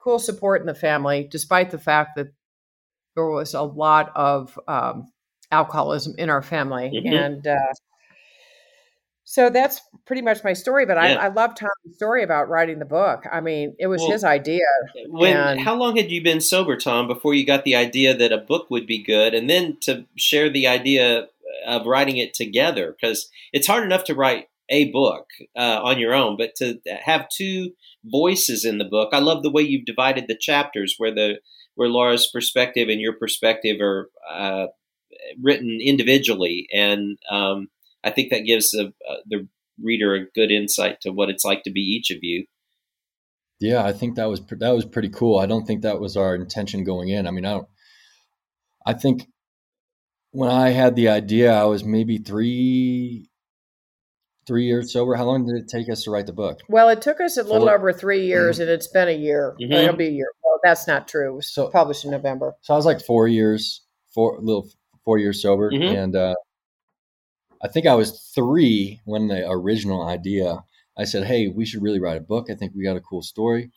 [0.00, 2.28] cool support in the family despite the fact that
[3.14, 5.06] there was a lot of um,
[5.52, 7.12] alcoholism in our family Mhm.
[7.22, 7.72] and uh,
[9.34, 11.16] so that's pretty much my story but Yeah.
[11.16, 14.22] I, I love tom's story about writing the book i mean it was Well, his
[14.24, 14.60] idea
[15.08, 18.32] When And- how long had you been sober, Tom, before you got the idea that
[18.32, 21.28] a book would be good, and then to share the idea
[21.66, 22.94] of writing it together?
[22.94, 27.28] Because it's hard enough to write a book uh, on your own, but to have
[27.28, 27.72] two
[28.04, 31.40] voices in the book, I love the way you've divided the chapters, where the
[31.76, 34.66] where Laura's perspective and your perspective are uh,
[35.42, 37.68] written individually, and um,
[38.04, 39.48] I think that gives the, uh, the
[39.82, 42.44] reader a good insight to what it's like to be each of you.
[43.60, 45.38] Yeah, I think that was pre- that was pretty cool.
[45.38, 47.26] I don't think that was our intention going in.
[47.26, 47.68] I mean, I don't.
[48.86, 49.26] I think
[50.32, 53.30] when I had the idea, I was maybe three
[54.46, 55.14] three years sober.
[55.14, 56.60] How long did it take us to write the book?
[56.68, 57.78] well it took us a little Four.
[57.78, 59.72] over three years and it's been a year Mhm.
[59.72, 62.74] it'll be a year well that's not true it was So- published in november So
[62.74, 63.80] I was like four years,
[64.12, 64.68] four little
[65.04, 65.96] four years sober, Mhm.
[65.96, 66.34] and uh,
[67.64, 70.64] I think I was three when the original idea.
[70.96, 72.50] I said, "Hey, we should really write a book.
[72.50, 73.70] I think we got a cool story,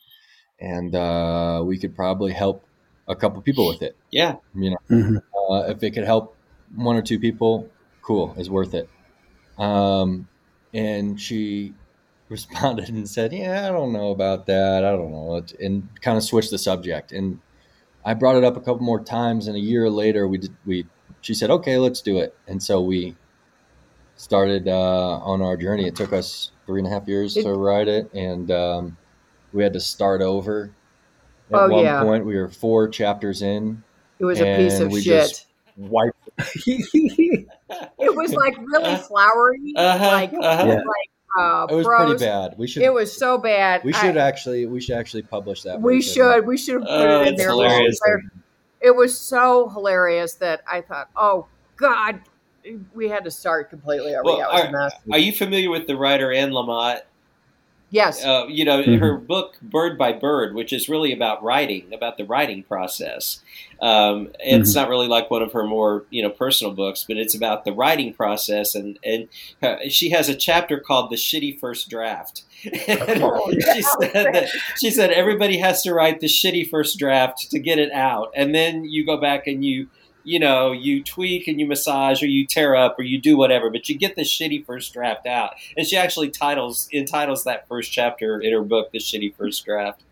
[0.60, 2.66] and uh, we could probably help
[3.08, 3.96] a couple people with it.
[4.10, 5.16] Yeah, You know, Mhm.
[5.18, 6.36] uh, if it could help
[6.76, 7.70] one or two people,
[8.02, 8.88] cool, it's worth it."
[9.58, 10.28] Um,
[10.74, 11.74] and she
[12.28, 14.84] responded and said, "Yeah, I don't know about that.
[14.84, 17.12] I don't know," and kind of switched the subject.
[17.12, 17.40] And
[18.04, 20.56] I brought it up a couple more times, and a year later, we did.
[20.66, 20.86] We
[21.20, 23.16] she said, "Okay, let's do it." And so we
[24.18, 25.86] started uh, on our journey.
[25.86, 28.96] It took us three and a half years It- to write it, and um,
[29.54, 30.70] we had to start over.
[31.50, 32.02] At Oh, one yeah.
[32.02, 33.82] point, we were four chapters in,
[34.18, 35.22] It was a piece of we shit.
[35.30, 35.46] just-
[35.78, 36.14] wiped.
[38.00, 40.64] It was like really flowery, Uh-huh, like uh-huh.
[40.66, 40.74] Yeah.
[40.74, 42.08] like uh, It was prose.
[42.10, 42.54] pretty bad.
[42.58, 42.82] We should.
[42.82, 43.82] It was so bad.
[43.84, 44.66] we should I- actually.
[44.66, 45.80] We should actually publish that.
[45.80, 46.46] we should.
[46.46, 47.48] We should have put Oh, it in there.
[47.48, 48.00] hilarious.
[48.80, 52.20] It was so hilarious that I thought, oh God,
[52.94, 54.24] we had to start completely over.
[54.24, 54.92] Well, yeah, it was.
[55.12, 57.00] Are you familiar with the writer Anne Lamott?
[57.90, 58.22] Yes.
[58.22, 58.98] Uh, you know, Mhm.
[58.98, 63.40] her book Bird by Bird, which is really about writing, about the writing process.
[63.80, 67.34] Um, it's not really like one of her more you know personal books, but it's
[67.34, 69.28] about the writing process, and and
[69.62, 72.42] uh, she has a chapter called the shitty first draft.
[72.88, 77.50] And Oh, she said that she said everybody has to write the shitty first draft
[77.52, 79.88] to get it out, and then you go back and you
[80.28, 83.70] you know, you tweak and you massage or you tear up or you do whatever,
[83.70, 85.54] but you get the shitty first draft out.
[85.74, 90.02] And she actually titles entitles that first chapter in her book "The Shitty First Draft."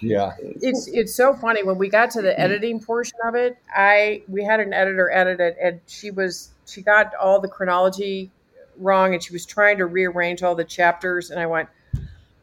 [0.00, 0.32] Yeah.
[0.40, 2.40] it's it's so funny when we got to the mm-hmm.
[2.40, 6.82] editing portion of it i we had an editor edit it and she was she
[6.82, 8.30] got all the chronology
[8.76, 11.70] wrong and she was trying to rearrange all the chapters and i went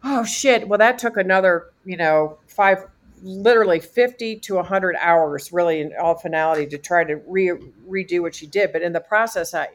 [0.03, 2.87] oh shit well that took another you know five
[3.23, 7.57] literally 50 to 100 hours really in all finality to try to re-
[7.87, 8.71] redo what she did.
[8.73, 9.69] But in the process i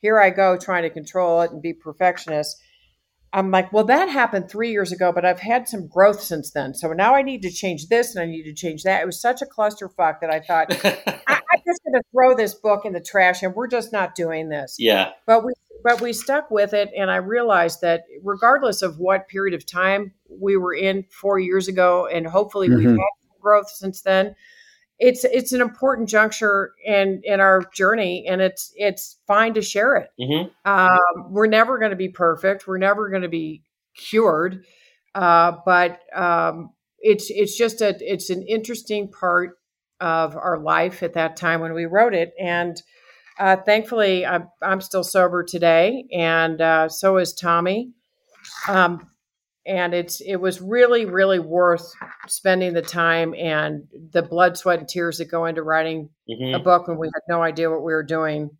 [0.00, 2.60] here i go trying to control it and be perfectionist
[3.34, 6.72] I'm like, well, that happened three years ago, but I've had some growth since then.
[6.72, 9.02] So now I need to change this and I need to change that.
[9.02, 10.68] It was such a clusterfuck that I thought,
[11.26, 14.14] I, I'm just going to throw this book in the trash and we're just not
[14.14, 14.76] doing this.
[14.78, 16.90] yeah, But we, but we stuck with it.
[16.96, 21.66] And I realized that regardless of what period of time we were in four years
[21.66, 22.98] ago, and hopefully we've Mhm.
[22.98, 24.36] had growth since then,
[24.98, 29.96] it's, it's an important juncture in, in our journey and it's, it's fine to share
[29.96, 30.10] it.
[30.18, 32.66] hmm Um, we're never going to be perfect.
[32.66, 33.62] We're never going to be
[33.96, 34.64] cured.
[35.14, 39.58] Uh, but um, it's it's just a it's an interesting part
[40.00, 42.32] of our life at that time when we wrote it.
[42.40, 42.80] And
[43.38, 47.92] uh, thankfully, I'm I'm still sober today, and uh, so is Tommy.
[48.68, 49.08] Um,
[49.66, 51.92] and it's it was really really worth
[52.26, 56.58] spending the time and the blood, sweat, and tears that go into writing hmm a
[56.58, 58.50] book when we had no idea what we were doing.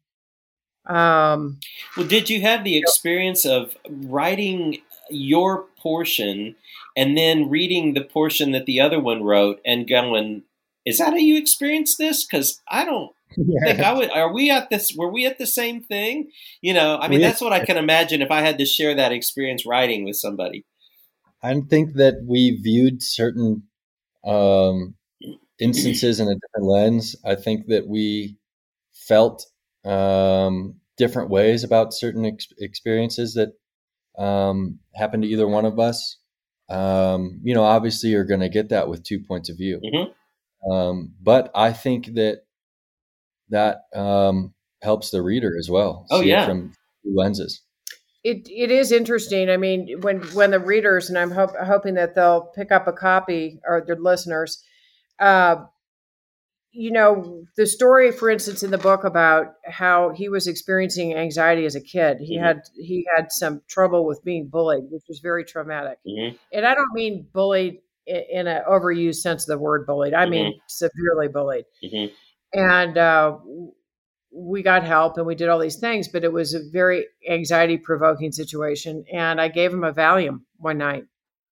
[0.87, 1.61] Um,
[1.97, 4.79] Well, did you have the experience of writing
[5.11, 6.57] your portion
[6.97, 10.43] and then reading the portion that the other one wrote and going,
[10.85, 13.13] "Is that how you experienced this?" Because I don't
[13.65, 14.11] think I would.
[14.11, 14.95] Are we at this?
[14.95, 16.31] Were we at the same thing?
[16.61, 18.95] You know, I mean, We- that's what I can imagine if I had to share
[18.95, 20.65] that experience writing with somebody.
[21.45, 23.65] I think that we viewed certain
[24.25, 24.95] um,
[25.61, 27.17] instances in a different lens.
[27.25, 28.39] I think that we
[28.93, 29.45] felt
[29.85, 33.53] um, different ways about certain ex- experiences that
[34.23, 36.17] um, happened to either one of us.
[36.71, 39.81] Um, you know, obviously, you're going to get that with two points of view.
[39.85, 40.73] Mhm.
[40.73, 42.45] Um, but I think that
[43.51, 46.07] that um, helps the reader as well.
[46.11, 46.47] Oh, yeah.
[46.47, 46.73] from
[47.05, 47.61] lenses.
[48.25, 49.51] It it is interesting.
[49.51, 52.93] I mean, when when the readers and I'm hope, hoping that they'll pick up a
[52.93, 54.65] copy or their listeners,
[55.21, 55.57] uh,
[56.73, 61.67] you know, the story, for instance, in the book about how he was experiencing anxiety
[61.67, 62.19] as a kid.
[62.21, 62.43] He Mhm.
[62.43, 65.99] had he had some trouble with being bullied, which was very traumatic.
[66.05, 70.15] hmm And I don't mean bullied in an overused sense of the word bullied.
[70.15, 71.67] I mean severely bullied.
[71.83, 72.07] hmm
[72.55, 73.37] and uh,
[74.35, 77.79] we got help and we did all these things but it was a very anxiety
[77.79, 81.05] provoking situation and i gave him a valium one night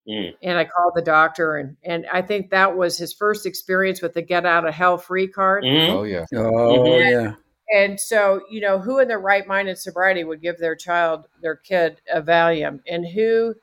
[0.08, 0.34] Mm.
[0.42, 4.14] and i called the doctor and and i think that was his first experience with
[4.14, 6.24] the get out of hell free card hmm Oh yeah.
[6.34, 7.10] Oh Mhm.
[7.10, 7.34] yeah.
[7.72, 11.26] and so you know who in their right mind in sobriety would give their child
[11.40, 13.54] their kid a valium and who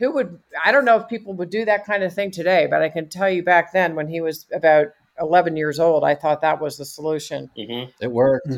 [0.00, 2.82] who would i don't know if people would do that kind of thing today but
[2.82, 4.88] i can tell you back then when he was about
[5.20, 8.48] 11 years old i thought that was the solution hmm It worked.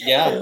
[0.00, 0.40] Yeah,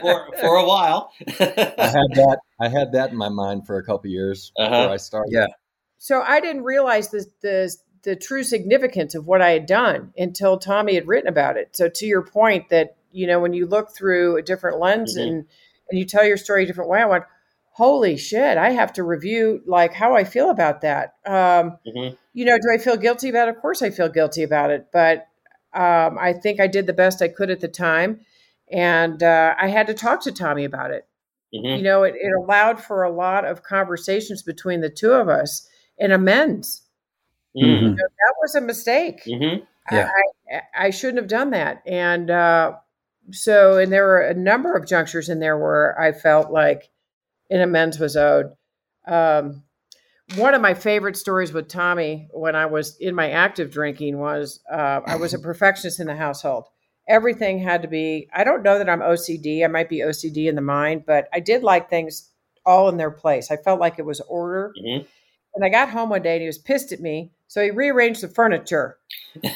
[0.00, 1.12] for for a while.
[1.28, 2.38] I had that.
[2.60, 4.70] I had that in my mind for a couple years Uh-huh.
[4.70, 5.32] before I started.
[5.32, 5.46] Yeah.
[5.98, 10.58] So I didn't realize the, the the true significance of what I had done until
[10.58, 11.76] Tommy had written about it.
[11.76, 15.28] So to your point, that you know, when you look through a different lens mm-hmm.
[15.28, 15.44] and
[15.90, 17.24] and you tell your story a different way, I went,
[17.72, 21.14] holy shit, I have to review like how I feel about that.
[21.26, 22.14] Um, mm-hmm.
[22.34, 23.56] You know, do I feel guilty about it?
[23.56, 25.26] Of course, I feel guilty about it, but
[25.74, 28.20] um, I think I did the best I could at the time,
[28.70, 31.06] and uh, I had to talk to Tommy about it.
[31.54, 31.78] Mm-hmm.
[31.78, 35.68] You know, it, it, allowed for a lot of conversations between the two of us
[35.98, 36.82] and amends.
[37.56, 37.66] Mm-hmm.
[37.66, 39.22] You know, that was a mistake.
[39.26, 39.64] Mm-hmm.
[39.94, 40.08] Yeah.
[40.08, 41.82] I, I, I, shouldn't have done that.
[41.84, 42.74] And uh,
[43.32, 46.88] so, and there were a number of junctures in there where I felt like
[47.52, 48.52] an amends was owed.
[49.06, 49.62] Um,
[50.36, 54.60] one of my favorite stories with Tommy when I was in my active drinking was
[54.70, 56.64] uh, I was a perfectionist in the household.
[57.08, 59.64] Everything had to be, I don't know that I'm OCD.
[59.64, 62.30] I might be OCD in the mind, but I did like things
[62.64, 63.50] all in their place.
[63.50, 64.72] I felt like it was order.
[64.80, 65.04] Mm-hmm.
[65.54, 67.32] And I got home one day and he was pissed at me.
[67.48, 68.96] So he rearranged the furniture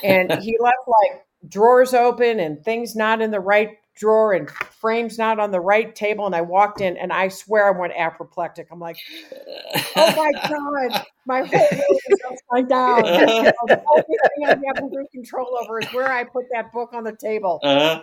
[0.05, 5.19] and he left like drawers open and things not in the right drawer and frames
[5.19, 6.27] not on the right table.
[6.27, 8.69] And I walked in and I swear I went apoplectic.
[8.71, 8.99] I'm like,
[9.97, 13.03] oh my God, my whole world is upside down.
[13.67, 17.05] the only thing I have complete control over is where I put that book on
[17.05, 17.61] the table.
[17.63, 18.03] Uh-huh.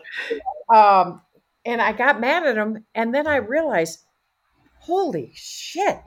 [0.75, 1.21] Um,
[1.63, 2.85] and I got mad at him.
[2.95, 3.99] And then I realized,
[4.79, 5.99] holy shit,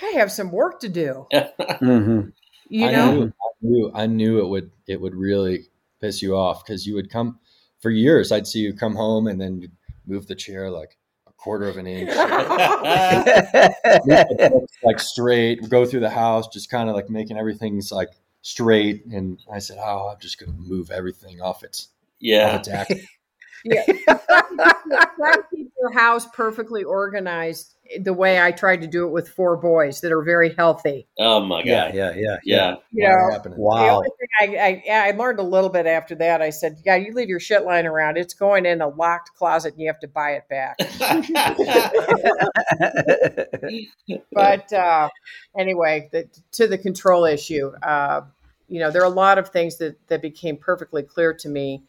[0.00, 1.26] I have some work to do.
[1.32, 2.28] mm-hmm.
[2.68, 5.68] You know, I knew, I knew, I knew it would, it would really
[6.00, 7.38] piss you off because you would come
[7.80, 8.32] for years.
[8.32, 9.70] I'd see you come home and then
[10.06, 10.96] move the chair like
[11.26, 12.08] a quarter of an inch,
[14.82, 15.68] like straight.
[15.68, 18.10] Go through the house, just kind of like making everything's like
[18.42, 19.04] straight.
[19.06, 21.88] And I said, "Oh, I'm just going to move everything off its
[22.20, 23.06] yeah." Off its
[23.64, 23.84] yeah.
[25.16, 29.28] try to keep your house perfectly organized the way I tried to do it with
[29.28, 31.08] four boys that are very healthy.
[31.18, 31.66] Oh my god!
[31.66, 32.76] Yeah, yeah, yeah, yeah.
[32.92, 34.02] You know, wow.
[34.40, 36.42] I, I, I learned a little bit after that.
[36.42, 38.16] I said, "Yeah, you leave your shit lying around.
[38.16, 40.78] It's going in a locked closet, and you have to buy it back."
[44.32, 45.08] but uh,
[45.58, 48.22] anyway, the, to the control issue, uh,
[48.68, 51.82] you know, there are a lot of things that that became perfectly clear to me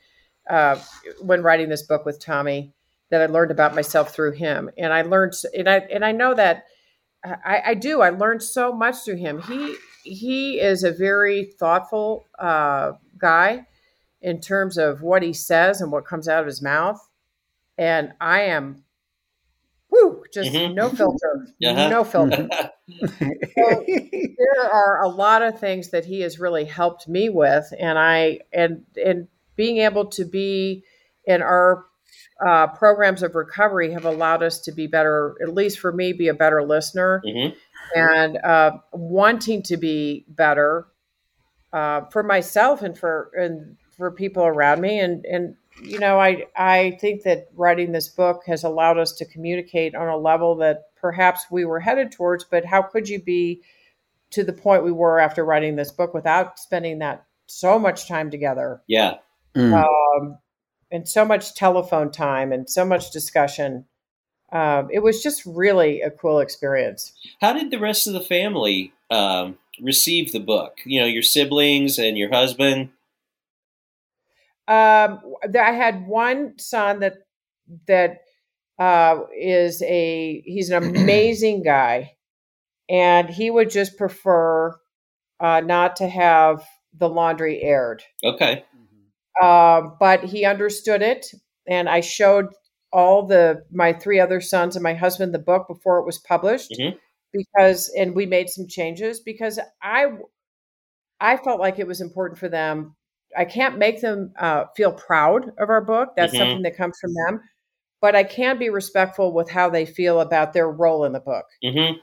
[0.49, 0.79] uh,
[1.21, 2.73] when writing this book with Tommy
[3.09, 4.69] that I learned about myself through him.
[4.77, 6.65] And I learned, and I and I know that
[7.23, 8.01] I, I do.
[8.01, 9.41] I learned so much through him.
[9.41, 13.65] He he is a very thoughtful uh, guy
[14.21, 16.99] in terms of what he says and what comes out of his mouth.
[17.77, 18.83] And I am,
[19.89, 20.73] whoo, just mm-hmm.
[20.73, 21.89] no filter, uh-huh.
[21.89, 22.49] no filter.
[22.99, 27.99] so there are a lot of things that he has really helped me with, and
[27.99, 29.27] I and and
[29.57, 30.83] being able to be
[31.25, 31.85] in our
[32.45, 36.27] uh, programs of recovery have allowed us to be better, at least for me, be
[36.27, 37.55] a better listener mm-hmm.
[37.99, 40.87] and uh, wanting to be better
[41.73, 44.99] uh, for myself and for and for people around me.
[44.99, 49.25] And and you know, I I think that writing this book has allowed us to
[49.25, 52.43] communicate on a level that perhaps we were headed towards.
[52.43, 53.61] But how could you be
[54.31, 58.29] to the point we were after writing this book without spending that so much time
[58.29, 58.81] together?
[58.87, 59.15] Yeah.
[59.57, 59.83] Mm.
[59.83, 60.37] Um,
[60.91, 63.85] and so much telephone time and so much discussion.
[64.51, 67.11] Um, it was just really a cool experience.
[67.41, 70.77] How did the rest of the family um, receive the book?
[70.85, 72.89] You know, your siblings and your husband.
[74.67, 77.15] Um, I had one son that
[77.87, 78.21] that
[78.79, 82.15] uh, is a he's an amazing guy,
[82.87, 84.77] and he would just prefer
[85.39, 86.63] uh, not to have
[86.97, 88.03] the laundry aired.
[88.23, 88.63] Okay.
[89.41, 91.27] Um, but he understood it,
[91.67, 92.47] and I showed
[92.91, 96.71] all the my three other sons and my husband the book before it was published
[96.71, 96.97] mm-hmm.
[97.33, 100.07] because, and we made some changes because I
[101.19, 102.95] I felt like it was important for them.
[103.37, 106.09] I can't make them uh, feel proud of our book.
[106.15, 106.41] That's mm-hmm.
[106.41, 107.41] something that comes from them.
[107.99, 111.45] But I can be respectful with how they feel about their role in the book.
[111.63, 111.99] Mm-hmm.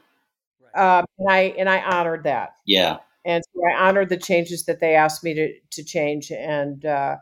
[0.79, 2.51] Um, and I and I honored that.
[2.67, 6.31] Yeah and so I honored the changes that they asked me to to change.
[6.31, 7.17] And uh,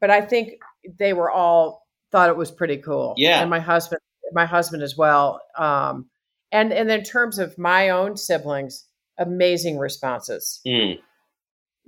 [0.00, 0.60] but I think
[0.98, 3.14] they were all thought it was pretty cool.
[3.16, 4.00] Yeah, and my husband,
[4.32, 5.40] my husband as well.
[5.56, 6.08] Um,
[6.52, 8.84] and and in terms of my own siblings,
[9.18, 10.60] amazing responses.
[10.66, 10.98] Mm.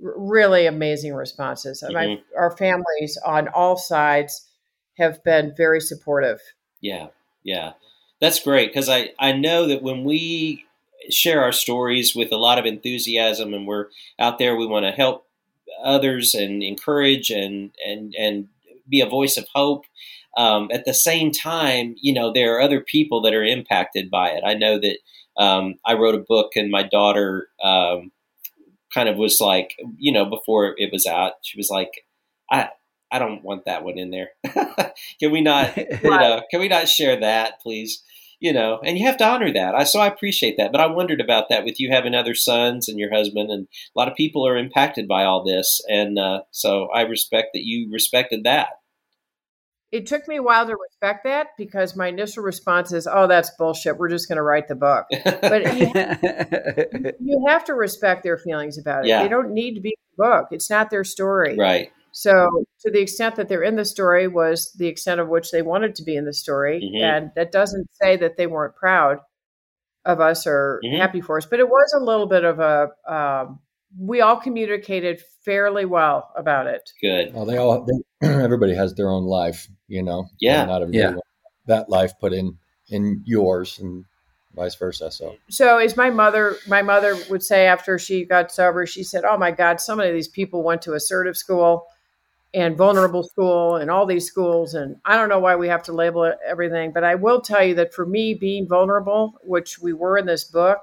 [0.03, 1.83] R- really amazing responses.
[1.83, 1.93] Mm-hmm.
[1.93, 4.47] My, our families on all sides
[4.97, 6.39] have been very supportive.
[6.81, 7.07] Yeah,
[7.43, 7.73] yeah,
[8.19, 10.65] that's great because I I know that when we
[11.09, 13.87] share our stories with a lot of enthusiasm, and we're
[14.19, 14.55] out there.
[14.55, 15.27] We want to help
[15.83, 18.47] others and encourage and and and
[18.89, 19.85] be a voice of hope.
[20.37, 24.29] Um, at the same time, you know, there are other people that are impacted by
[24.29, 24.43] it.
[24.45, 24.97] I know that
[25.37, 28.11] um, I wrote a book, and my daughter um,
[28.93, 32.05] kind of was like, you know, before it was out, she was like,
[32.49, 32.69] I
[33.11, 34.29] I don't want that one in there.
[35.19, 38.03] can we not, you know, can we not share that, please?
[38.41, 39.75] You know, and you have to honor that.
[39.75, 42.89] I so I appreciate that, but I wondered about that with you having other sons
[42.89, 46.41] and your husband, and a lot of people are impacted by all this, and uh,
[46.49, 48.69] so I respect that you respected that.
[49.91, 53.51] It took me a while to respect that because my initial response is, "Oh, that's
[53.59, 53.97] bullshit.
[53.97, 55.05] We're just going to write the book."
[55.41, 59.09] But you, you have to respect their feelings about it.
[59.09, 59.21] Yeah.
[59.21, 60.47] They don't need to be in the book.
[60.51, 61.57] It's not their story.
[61.57, 61.91] right.
[62.11, 65.61] So, to the extent that they're in the story was the extent of which they
[65.61, 67.01] wanted to be in the story, Mhm.
[67.01, 69.19] and that doesn't say that they weren't proud
[70.05, 70.97] of us or Mhm.
[70.97, 71.45] happy for us.
[71.45, 72.89] But it was a little bit of a.
[73.07, 73.59] Um,
[73.99, 76.89] we all communicated fairly well about it.
[77.01, 77.33] Good.
[77.33, 80.27] Well, they all, they, everybody has their own life, you know.
[80.39, 80.61] Yeah.
[80.61, 81.19] And not everybody Yeah.
[81.67, 82.57] that life put in
[82.89, 84.03] in yours, and
[84.53, 85.11] vice versa.
[85.11, 89.23] So So, as my mother, my mother would say after she got sober, she said,
[89.23, 91.85] "Oh my God, so many of these people went to assertive school."
[92.53, 95.93] And vulnerable school, and all these schools, and I don't know why we have to
[95.93, 99.93] label it everything, but I will tell you that for me, being vulnerable, which we
[99.93, 100.79] were in this book,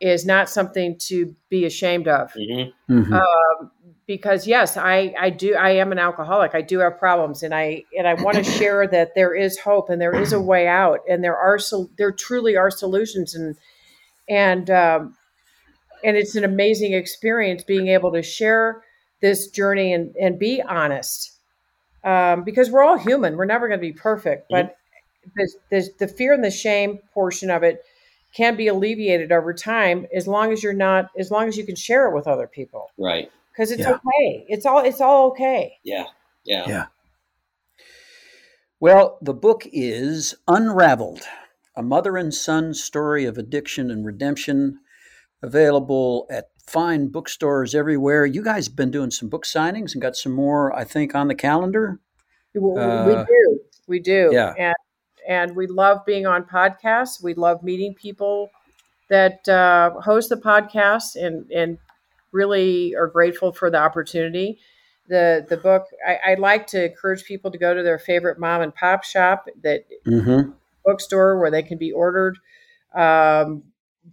[0.00, 2.32] is not something to be ashamed of.
[2.32, 3.12] hmm Mhm.
[3.12, 3.70] Um,
[4.06, 5.54] because yes, I, I do.
[5.54, 6.54] I am an alcoholic.
[6.54, 9.90] I do have problems, and I and I want to share that there is hope
[9.90, 13.56] and there is a way out, and there are so there truly are solutions, and
[14.28, 15.16] and um,
[16.04, 18.82] and it's an amazing experience being able to share
[19.20, 21.32] this journey and and be honest,
[22.04, 23.36] um, because we're all human.
[23.36, 24.76] We're never going to be perfect, but
[25.36, 27.82] the, the the fear and the shame portion of it
[28.34, 31.74] can be alleviated over time as long as you're not as long as you can
[31.76, 33.30] share it with other people Right.
[33.52, 33.92] because it's Yeah.
[33.94, 34.44] okay.
[34.48, 35.78] It's all it's all okay.
[35.82, 36.04] Yeah.
[36.44, 36.64] Yeah.
[36.68, 36.86] Yeah.
[38.80, 41.22] Well, the book is Unraveled
[41.74, 44.78] A Mother and Son Story of Addiction and Redemption,
[45.42, 48.26] available at fine bookstores everywhere.
[48.26, 51.28] You guys have been doing some book signings and got some more, I think, on
[51.28, 51.98] the calendar.
[52.54, 54.54] We, we Uh, do, we do, yeah.
[54.58, 54.74] and
[55.28, 57.22] and we love being on podcasts.
[57.22, 58.50] We love meeting people
[59.08, 61.78] that uh, host the podcast, and and
[62.32, 64.58] really are grateful for the opportunity.
[65.08, 68.62] The the book I, I like to encourage people to go to their favorite mom
[68.62, 70.50] and pop shop that Mm-hmm.
[70.84, 72.38] bookstore where they can be ordered.
[72.94, 73.64] Um,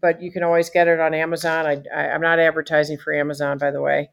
[0.01, 1.65] but you can always get it on Amazon.
[1.65, 4.09] I, I, I'm not advertising for Amazon, by the way.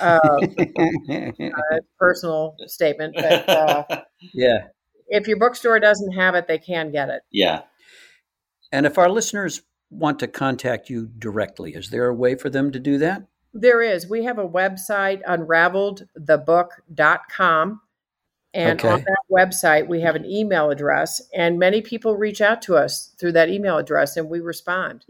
[1.40, 3.84] uh, personal statement, but uh,
[4.34, 4.66] yeah.
[5.08, 7.22] if your bookstore doesn't have it, they can get it.
[7.30, 7.62] yeah.
[8.72, 12.72] And if our listeners want to contact you directly, is there a way for them
[12.72, 13.22] to do that?
[13.54, 14.10] There is.
[14.10, 17.80] We have a website, unraveledthebook.com.
[18.54, 19.04] And on Okay.
[19.04, 23.32] that website, we have an email address, and many people reach out to us through
[23.32, 25.04] that email address, and we respond.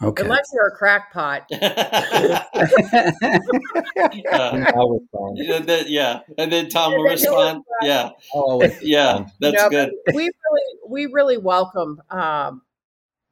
[0.00, 0.22] Okay.
[0.22, 1.46] Unless you're a crackpot.
[1.52, 2.40] Uh,
[4.74, 5.38] I'll respond.
[5.38, 6.20] yeah, that- yeah.
[6.36, 7.58] And then Tom will And then he'll respond.
[7.58, 7.64] respond.
[7.82, 8.10] Yeah.
[8.34, 9.10] I'll always Yeah.
[9.10, 9.32] respond.
[9.40, 9.90] That's No, good.
[10.14, 12.62] We really, we really welcome um,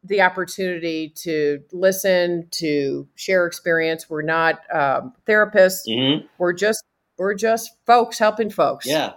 [0.02, 4.10] the opportunity to listen, to share experience.
[4.10, 5.82] We're not um, therapists.
[5.86, 6.82] hmm We're just,
[7.18, 8.86] we're just folks helping folks.
[8.86, 9.12] Yeah.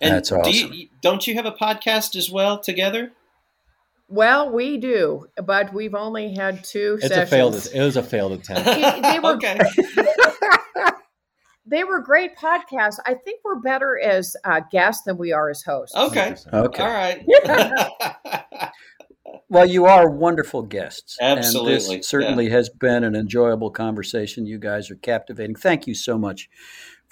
[0.00, 0.72] And That's do awesome.
[0.72, 3.12] you, don't you have a podcast as well together?
[4.08, 7.28] Well, we do, but we've only had two It's sessions.
[7.28, 7.68] a failed.
[7.74, 8.64] It was a failed attempt.
[8.66, 9.58] They- they were Okay.
[11.66, 12.98] they were great podcasts.
[13.06, 15.96] I think we're better as uh, guests than we are as hosts.
[15.96, 16.34] Okay.
[16.52, 16.82] Okay.
[16.82, 18.70] All right.
[19.48, 21.16] Well, you are wonderful guests.
[21.20, 24.46] And Absolutely, this certainly has been an enjoyable conversation.
[24.46, 25.56] You guys are captivating.
[25.56, 26.48] Thank you so much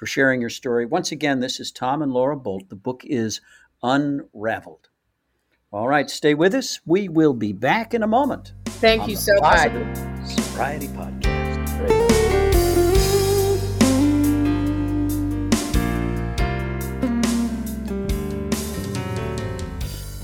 [0.01, 0.86] for sharing your story.
[0.86, 2.70] Once again, this is Tom and Laura Bolt.
[2.70, 3.42] The book is
[3.82, 4.88] Unraveled.
[5.70, 6.80] All right, stay with us.
[6.86, 8.55] We will be back in a moment.
[8.64, 9.70] Thank you so much.
[10.26, 11.28] Sobriety Podcast.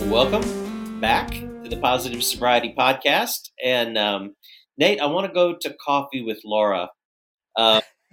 [0.09, 3.51] Welcome back to the Positive Sobriety Podcast.
[3.63, 4.37] And um,
[4.79, 6.89] Nate, I want to go to coffee with Laura.
[7.55, 7.83] Uh,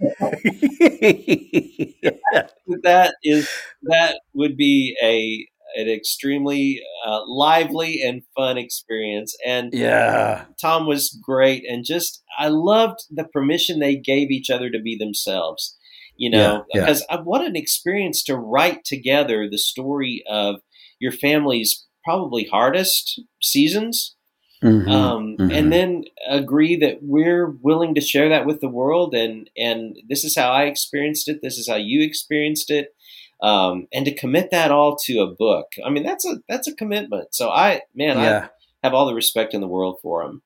[2.82, 3.48] that is
[3.82, 9.36] that would be a an extremely uh, lively and fun experience.
[9.44, 10.44] And yeah.
[10.60, 14.96] Tom was great, and just I loved the permission they gave each other to be
[14.96, 15.76] themselves.
[16.16, 16.80] You know, Yeah, yeah.
[16.80, 20.60] because uh, what an experience to write together the story of
[21.00, 24.13] your family's probably hardest seasons,
[24.64, 25.52] Mhm, um, mhm.
[25.52, 30.24] and then agree that we're willing to share that with the world, and and this
[30.24, 31.40] is how I experienced it.
[31.42, 32.94] This is how you experienced it.
[33.42, 36.74] Um, and to commit that all to a book, I mean that's a that's a
[36.74, 37.34] commitment.
[37.34, 38.48] So I, man, I
[38.82, 40.42] have all the respect in the world for him.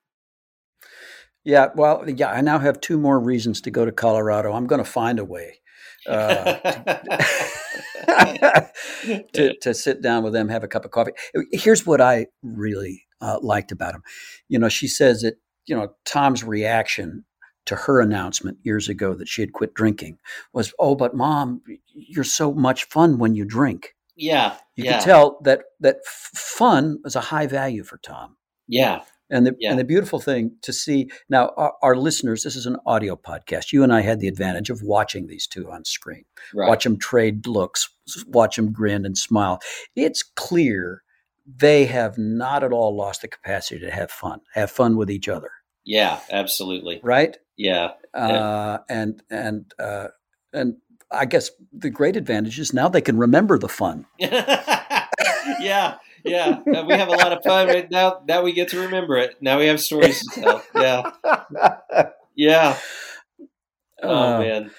[1.44, 4.52] Yeah, well, yeah, I now have two more reasons to go to Colorado.
[4.52, 5.60] I'm going to find a way
[6.08, 6.54] uh,
[9.32, 11.12] to, to sit down with them, have a cup of coffee.
[11.52, 14.02] Here's what I really uh, liked about him.
[14.48, 15.34] You know, she says that,
[15.66, 17.24] you know, Tom's reaction
[17.66, 20.18] to her announcement years ago that she had quit drinking
[20.52, 21.62] was, "Oh, but mom,
[21.92, 24.98] you're so much fun when you drink." Yeah, you yeah.
[24.98, 28.36] could tell that that fun was a high value for Tom.
[28.66, 29.70] Yeah, and the yeah.
[29.70, 33.72] and the beautiful thing to see now, our, our, listeners, this is an audio podcast.
[33.72, 36.24] You and I had the advantage of watching these two on screen.
[36.54, 36.68] Right.
[36.68, 37.90] Watch them trade looks,
[38.26, 39.60] watch them grin and smile.
[39.94, 41.02] It's clear
[41.56, 45.28] they have not at all lost the capacity to have fun, have fun with each
[45.28, 45.50] other.
[45.84, 47.00] Yeah, absolutely.
[47.02, 47.36] Right.
[47.56, 47.92] Yeah.
[48.12, 50.08] Uh, and and uh,
[50.52, 50.76] and
[51.10, 54.04] I guess the great advantage is now they can remember the fun.
[54.18, 56.60] yeah, yeah.
[56.66, 58.20] We have a lot of fun right now.
[58.28, 59.36] Now we get to remember it.
[59.40, 60.62] Now we have stories to tell.
[60.74, 61.10] Yeah,
[62.34, 62.76] yeah.
[64.02, 64.70] Oh uh, man.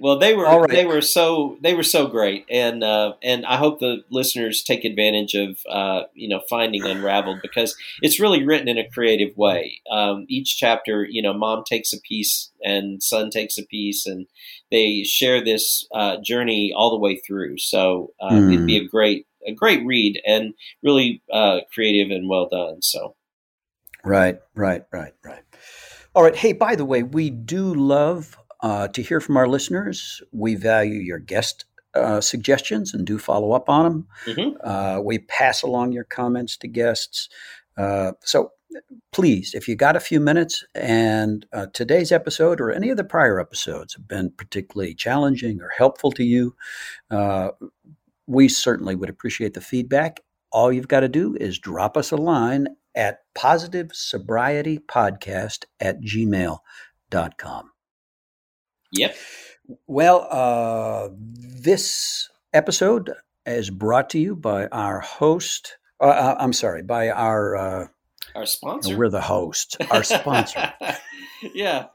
[0.00, 0.70] Well, they were right.
[0.70, 4.86] they were so they were so great, and uh, and I hope the listeners take
[4.86, 9.82] advantage of uh, you know finding Unraveled because it's really written in a creative way.
[9.90, 14.26] Um, each chapter, you know, mom takes a piece and son takes a piece, and
[14.70, 17.58] they share this uh, journey all the way through.
[17.58, 18.54] So mm.
[18.54, 22.80] it'd be a great a great read and really uh, creative and well done.
[22.80, 23.16] So,
[24.02, 25.42] right, right, right, right.
[26.14, 26.34] All right.
[26.34, 30.22] Hey, by the way, we do love uh, to hear from our listeners.
[30.32, 34.06] We value your guest uh, suggestions and do follow up on them.
[34.26, 34.56] Mm-hmm.
[34.62, 37.28] Uh, we pass along your comments to guests.
[37.76, 38.52] Uh, so
[39.12, 43.04] please, if you got a few minutes and uh, today's episode or any of the
[43.04, 46.54] prior episodes have been particularly challenging or helpful to you,
[47.10, 47.48] uh,
[48.26, 50.20] we certainly would appreciate the feedback.
[50.52, 57.70] All you've got to do is drop us a line at positivesobrietypodcast at gmail.com.
[58.92, 59.16] Yep.
[59.86, 63.12] Well, uh, this episode
[63.46, 65.76] is brought to you by our host.
[66.00, 67.86] Uh, uh I'm sorry, by our uh,
[68.34, 68.96] our sponsor.
[68.96, 69.76] We're the host.
[69.90, 70.72] Our sponsor.
[71.54, 71.86] yeah.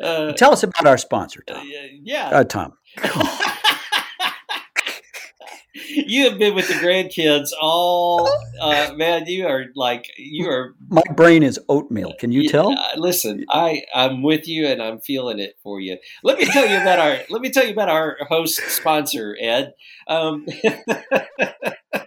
[0.00, 1.68] uh, Tell us about our sponsor, Tom.
[2.02, 2.28] yeah.
[2.30, 2.74] Uh, Tom
[5.94, 8.28] you have been with the grandkids all
[8.60, 12.14] uh, man you are like you are my brain is oatmeal.
[12.18, 12.72] Can you tell?
[12.72, 15.96] uh, listen i i'm with you and i'm feeling it for you.
[16.22, 19.74] Let me tell you about our let me tell you about our host sponsor ed.
[20.06, 20.46] Um,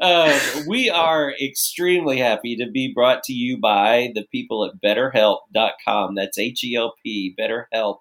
[0.00, 6.14] uh, we are extremely happy to be brought to you by the people at betterhelp.com
[6.14, 7.98] that's h-e-l-p betterhelp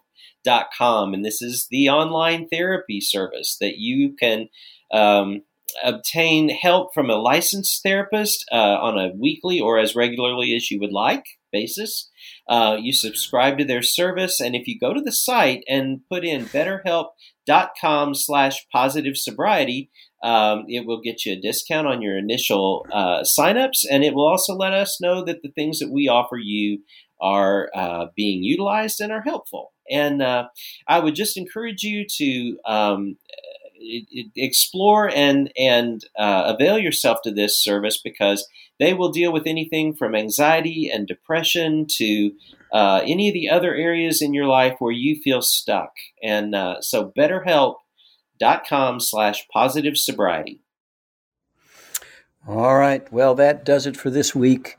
[0.78, 4.48] com, and this is the online therapy service that you can
[4.92, 5.42] um,
[5.84, 10.80] obtain help from a licensed therapist uh, on a weekly or as regularly as you
[10.80, 12.10] would like basis.
[12.50, 16.26] Uh, you subscribe to their service, and if you go to the site and put
[16.26, 19.90] in betterhelp.com slash positive sobriety,
[20.24, 24.28] um, it will get you a discount on your initial uh, signups, and it will
[24.28, 26.80] also let us know that the things that we offer you
[27.22, 29.74] are uh, being utilized and are helpful.
[29.90, 30.48] And uh,
[30.88, 33.18] I would just encourage you to um,
[34.36, 38.48] explore and and uh, avail yourself to this service because
[38.80, 42.32] they will deal with anything from anxiety and depression to
[42.72, 45.92] uh, any of the other areas in your life where you feel stuck.
[46.24, 47.12] And uh, so,
[48.42, 50.60] BetterHelp.com slash positive sobriety.
[52.48, 53.12] All right.
[53.12, 54.78] Well, that does it for this week.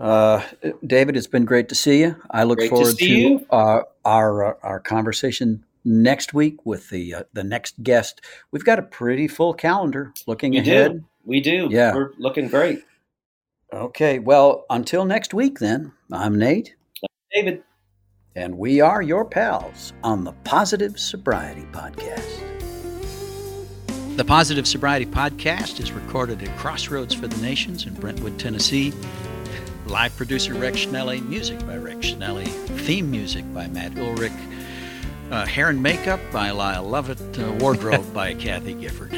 [0.00, 0.42] Uh,
[0.86, 2.16] David, it's been great to see you.
[2.30, 7.14] I look great forward to, to uh, our uh, our conversation next week with the
[7.14, 8.20] uh, the next guest.
[8.52, 10.92] We've got a pretty full calendar looking we ahead.
[10.92, 11.04] Do.
[11.24, 11.68] We do.
[11.70, 12.84] Yeah, we're looking great.
[13.72, 14.18] Okay.
[14.18, 15.92] Well, until next week, then.
[16.10, 16.74] I'm Nate.
[17.02, 17.62] I'm David.
[18.34, 22.47] And we are your pals on the Positive Sobriety Podcast.
[24.18, 28.92] The Positive Sobriety Podcast is recorded at Crossroads for the Nations in Brentwood, Tennessee.
[29.86, 32.48] Live producer Rex Schnelly, music by Rex Schnelly,
[32.80, 34.32] theme music by Matt Ulrich,
[35.30, 39.12] uh, hair and makeup by Lyle Lovett, uh, wardrobe by Kathy Gifford.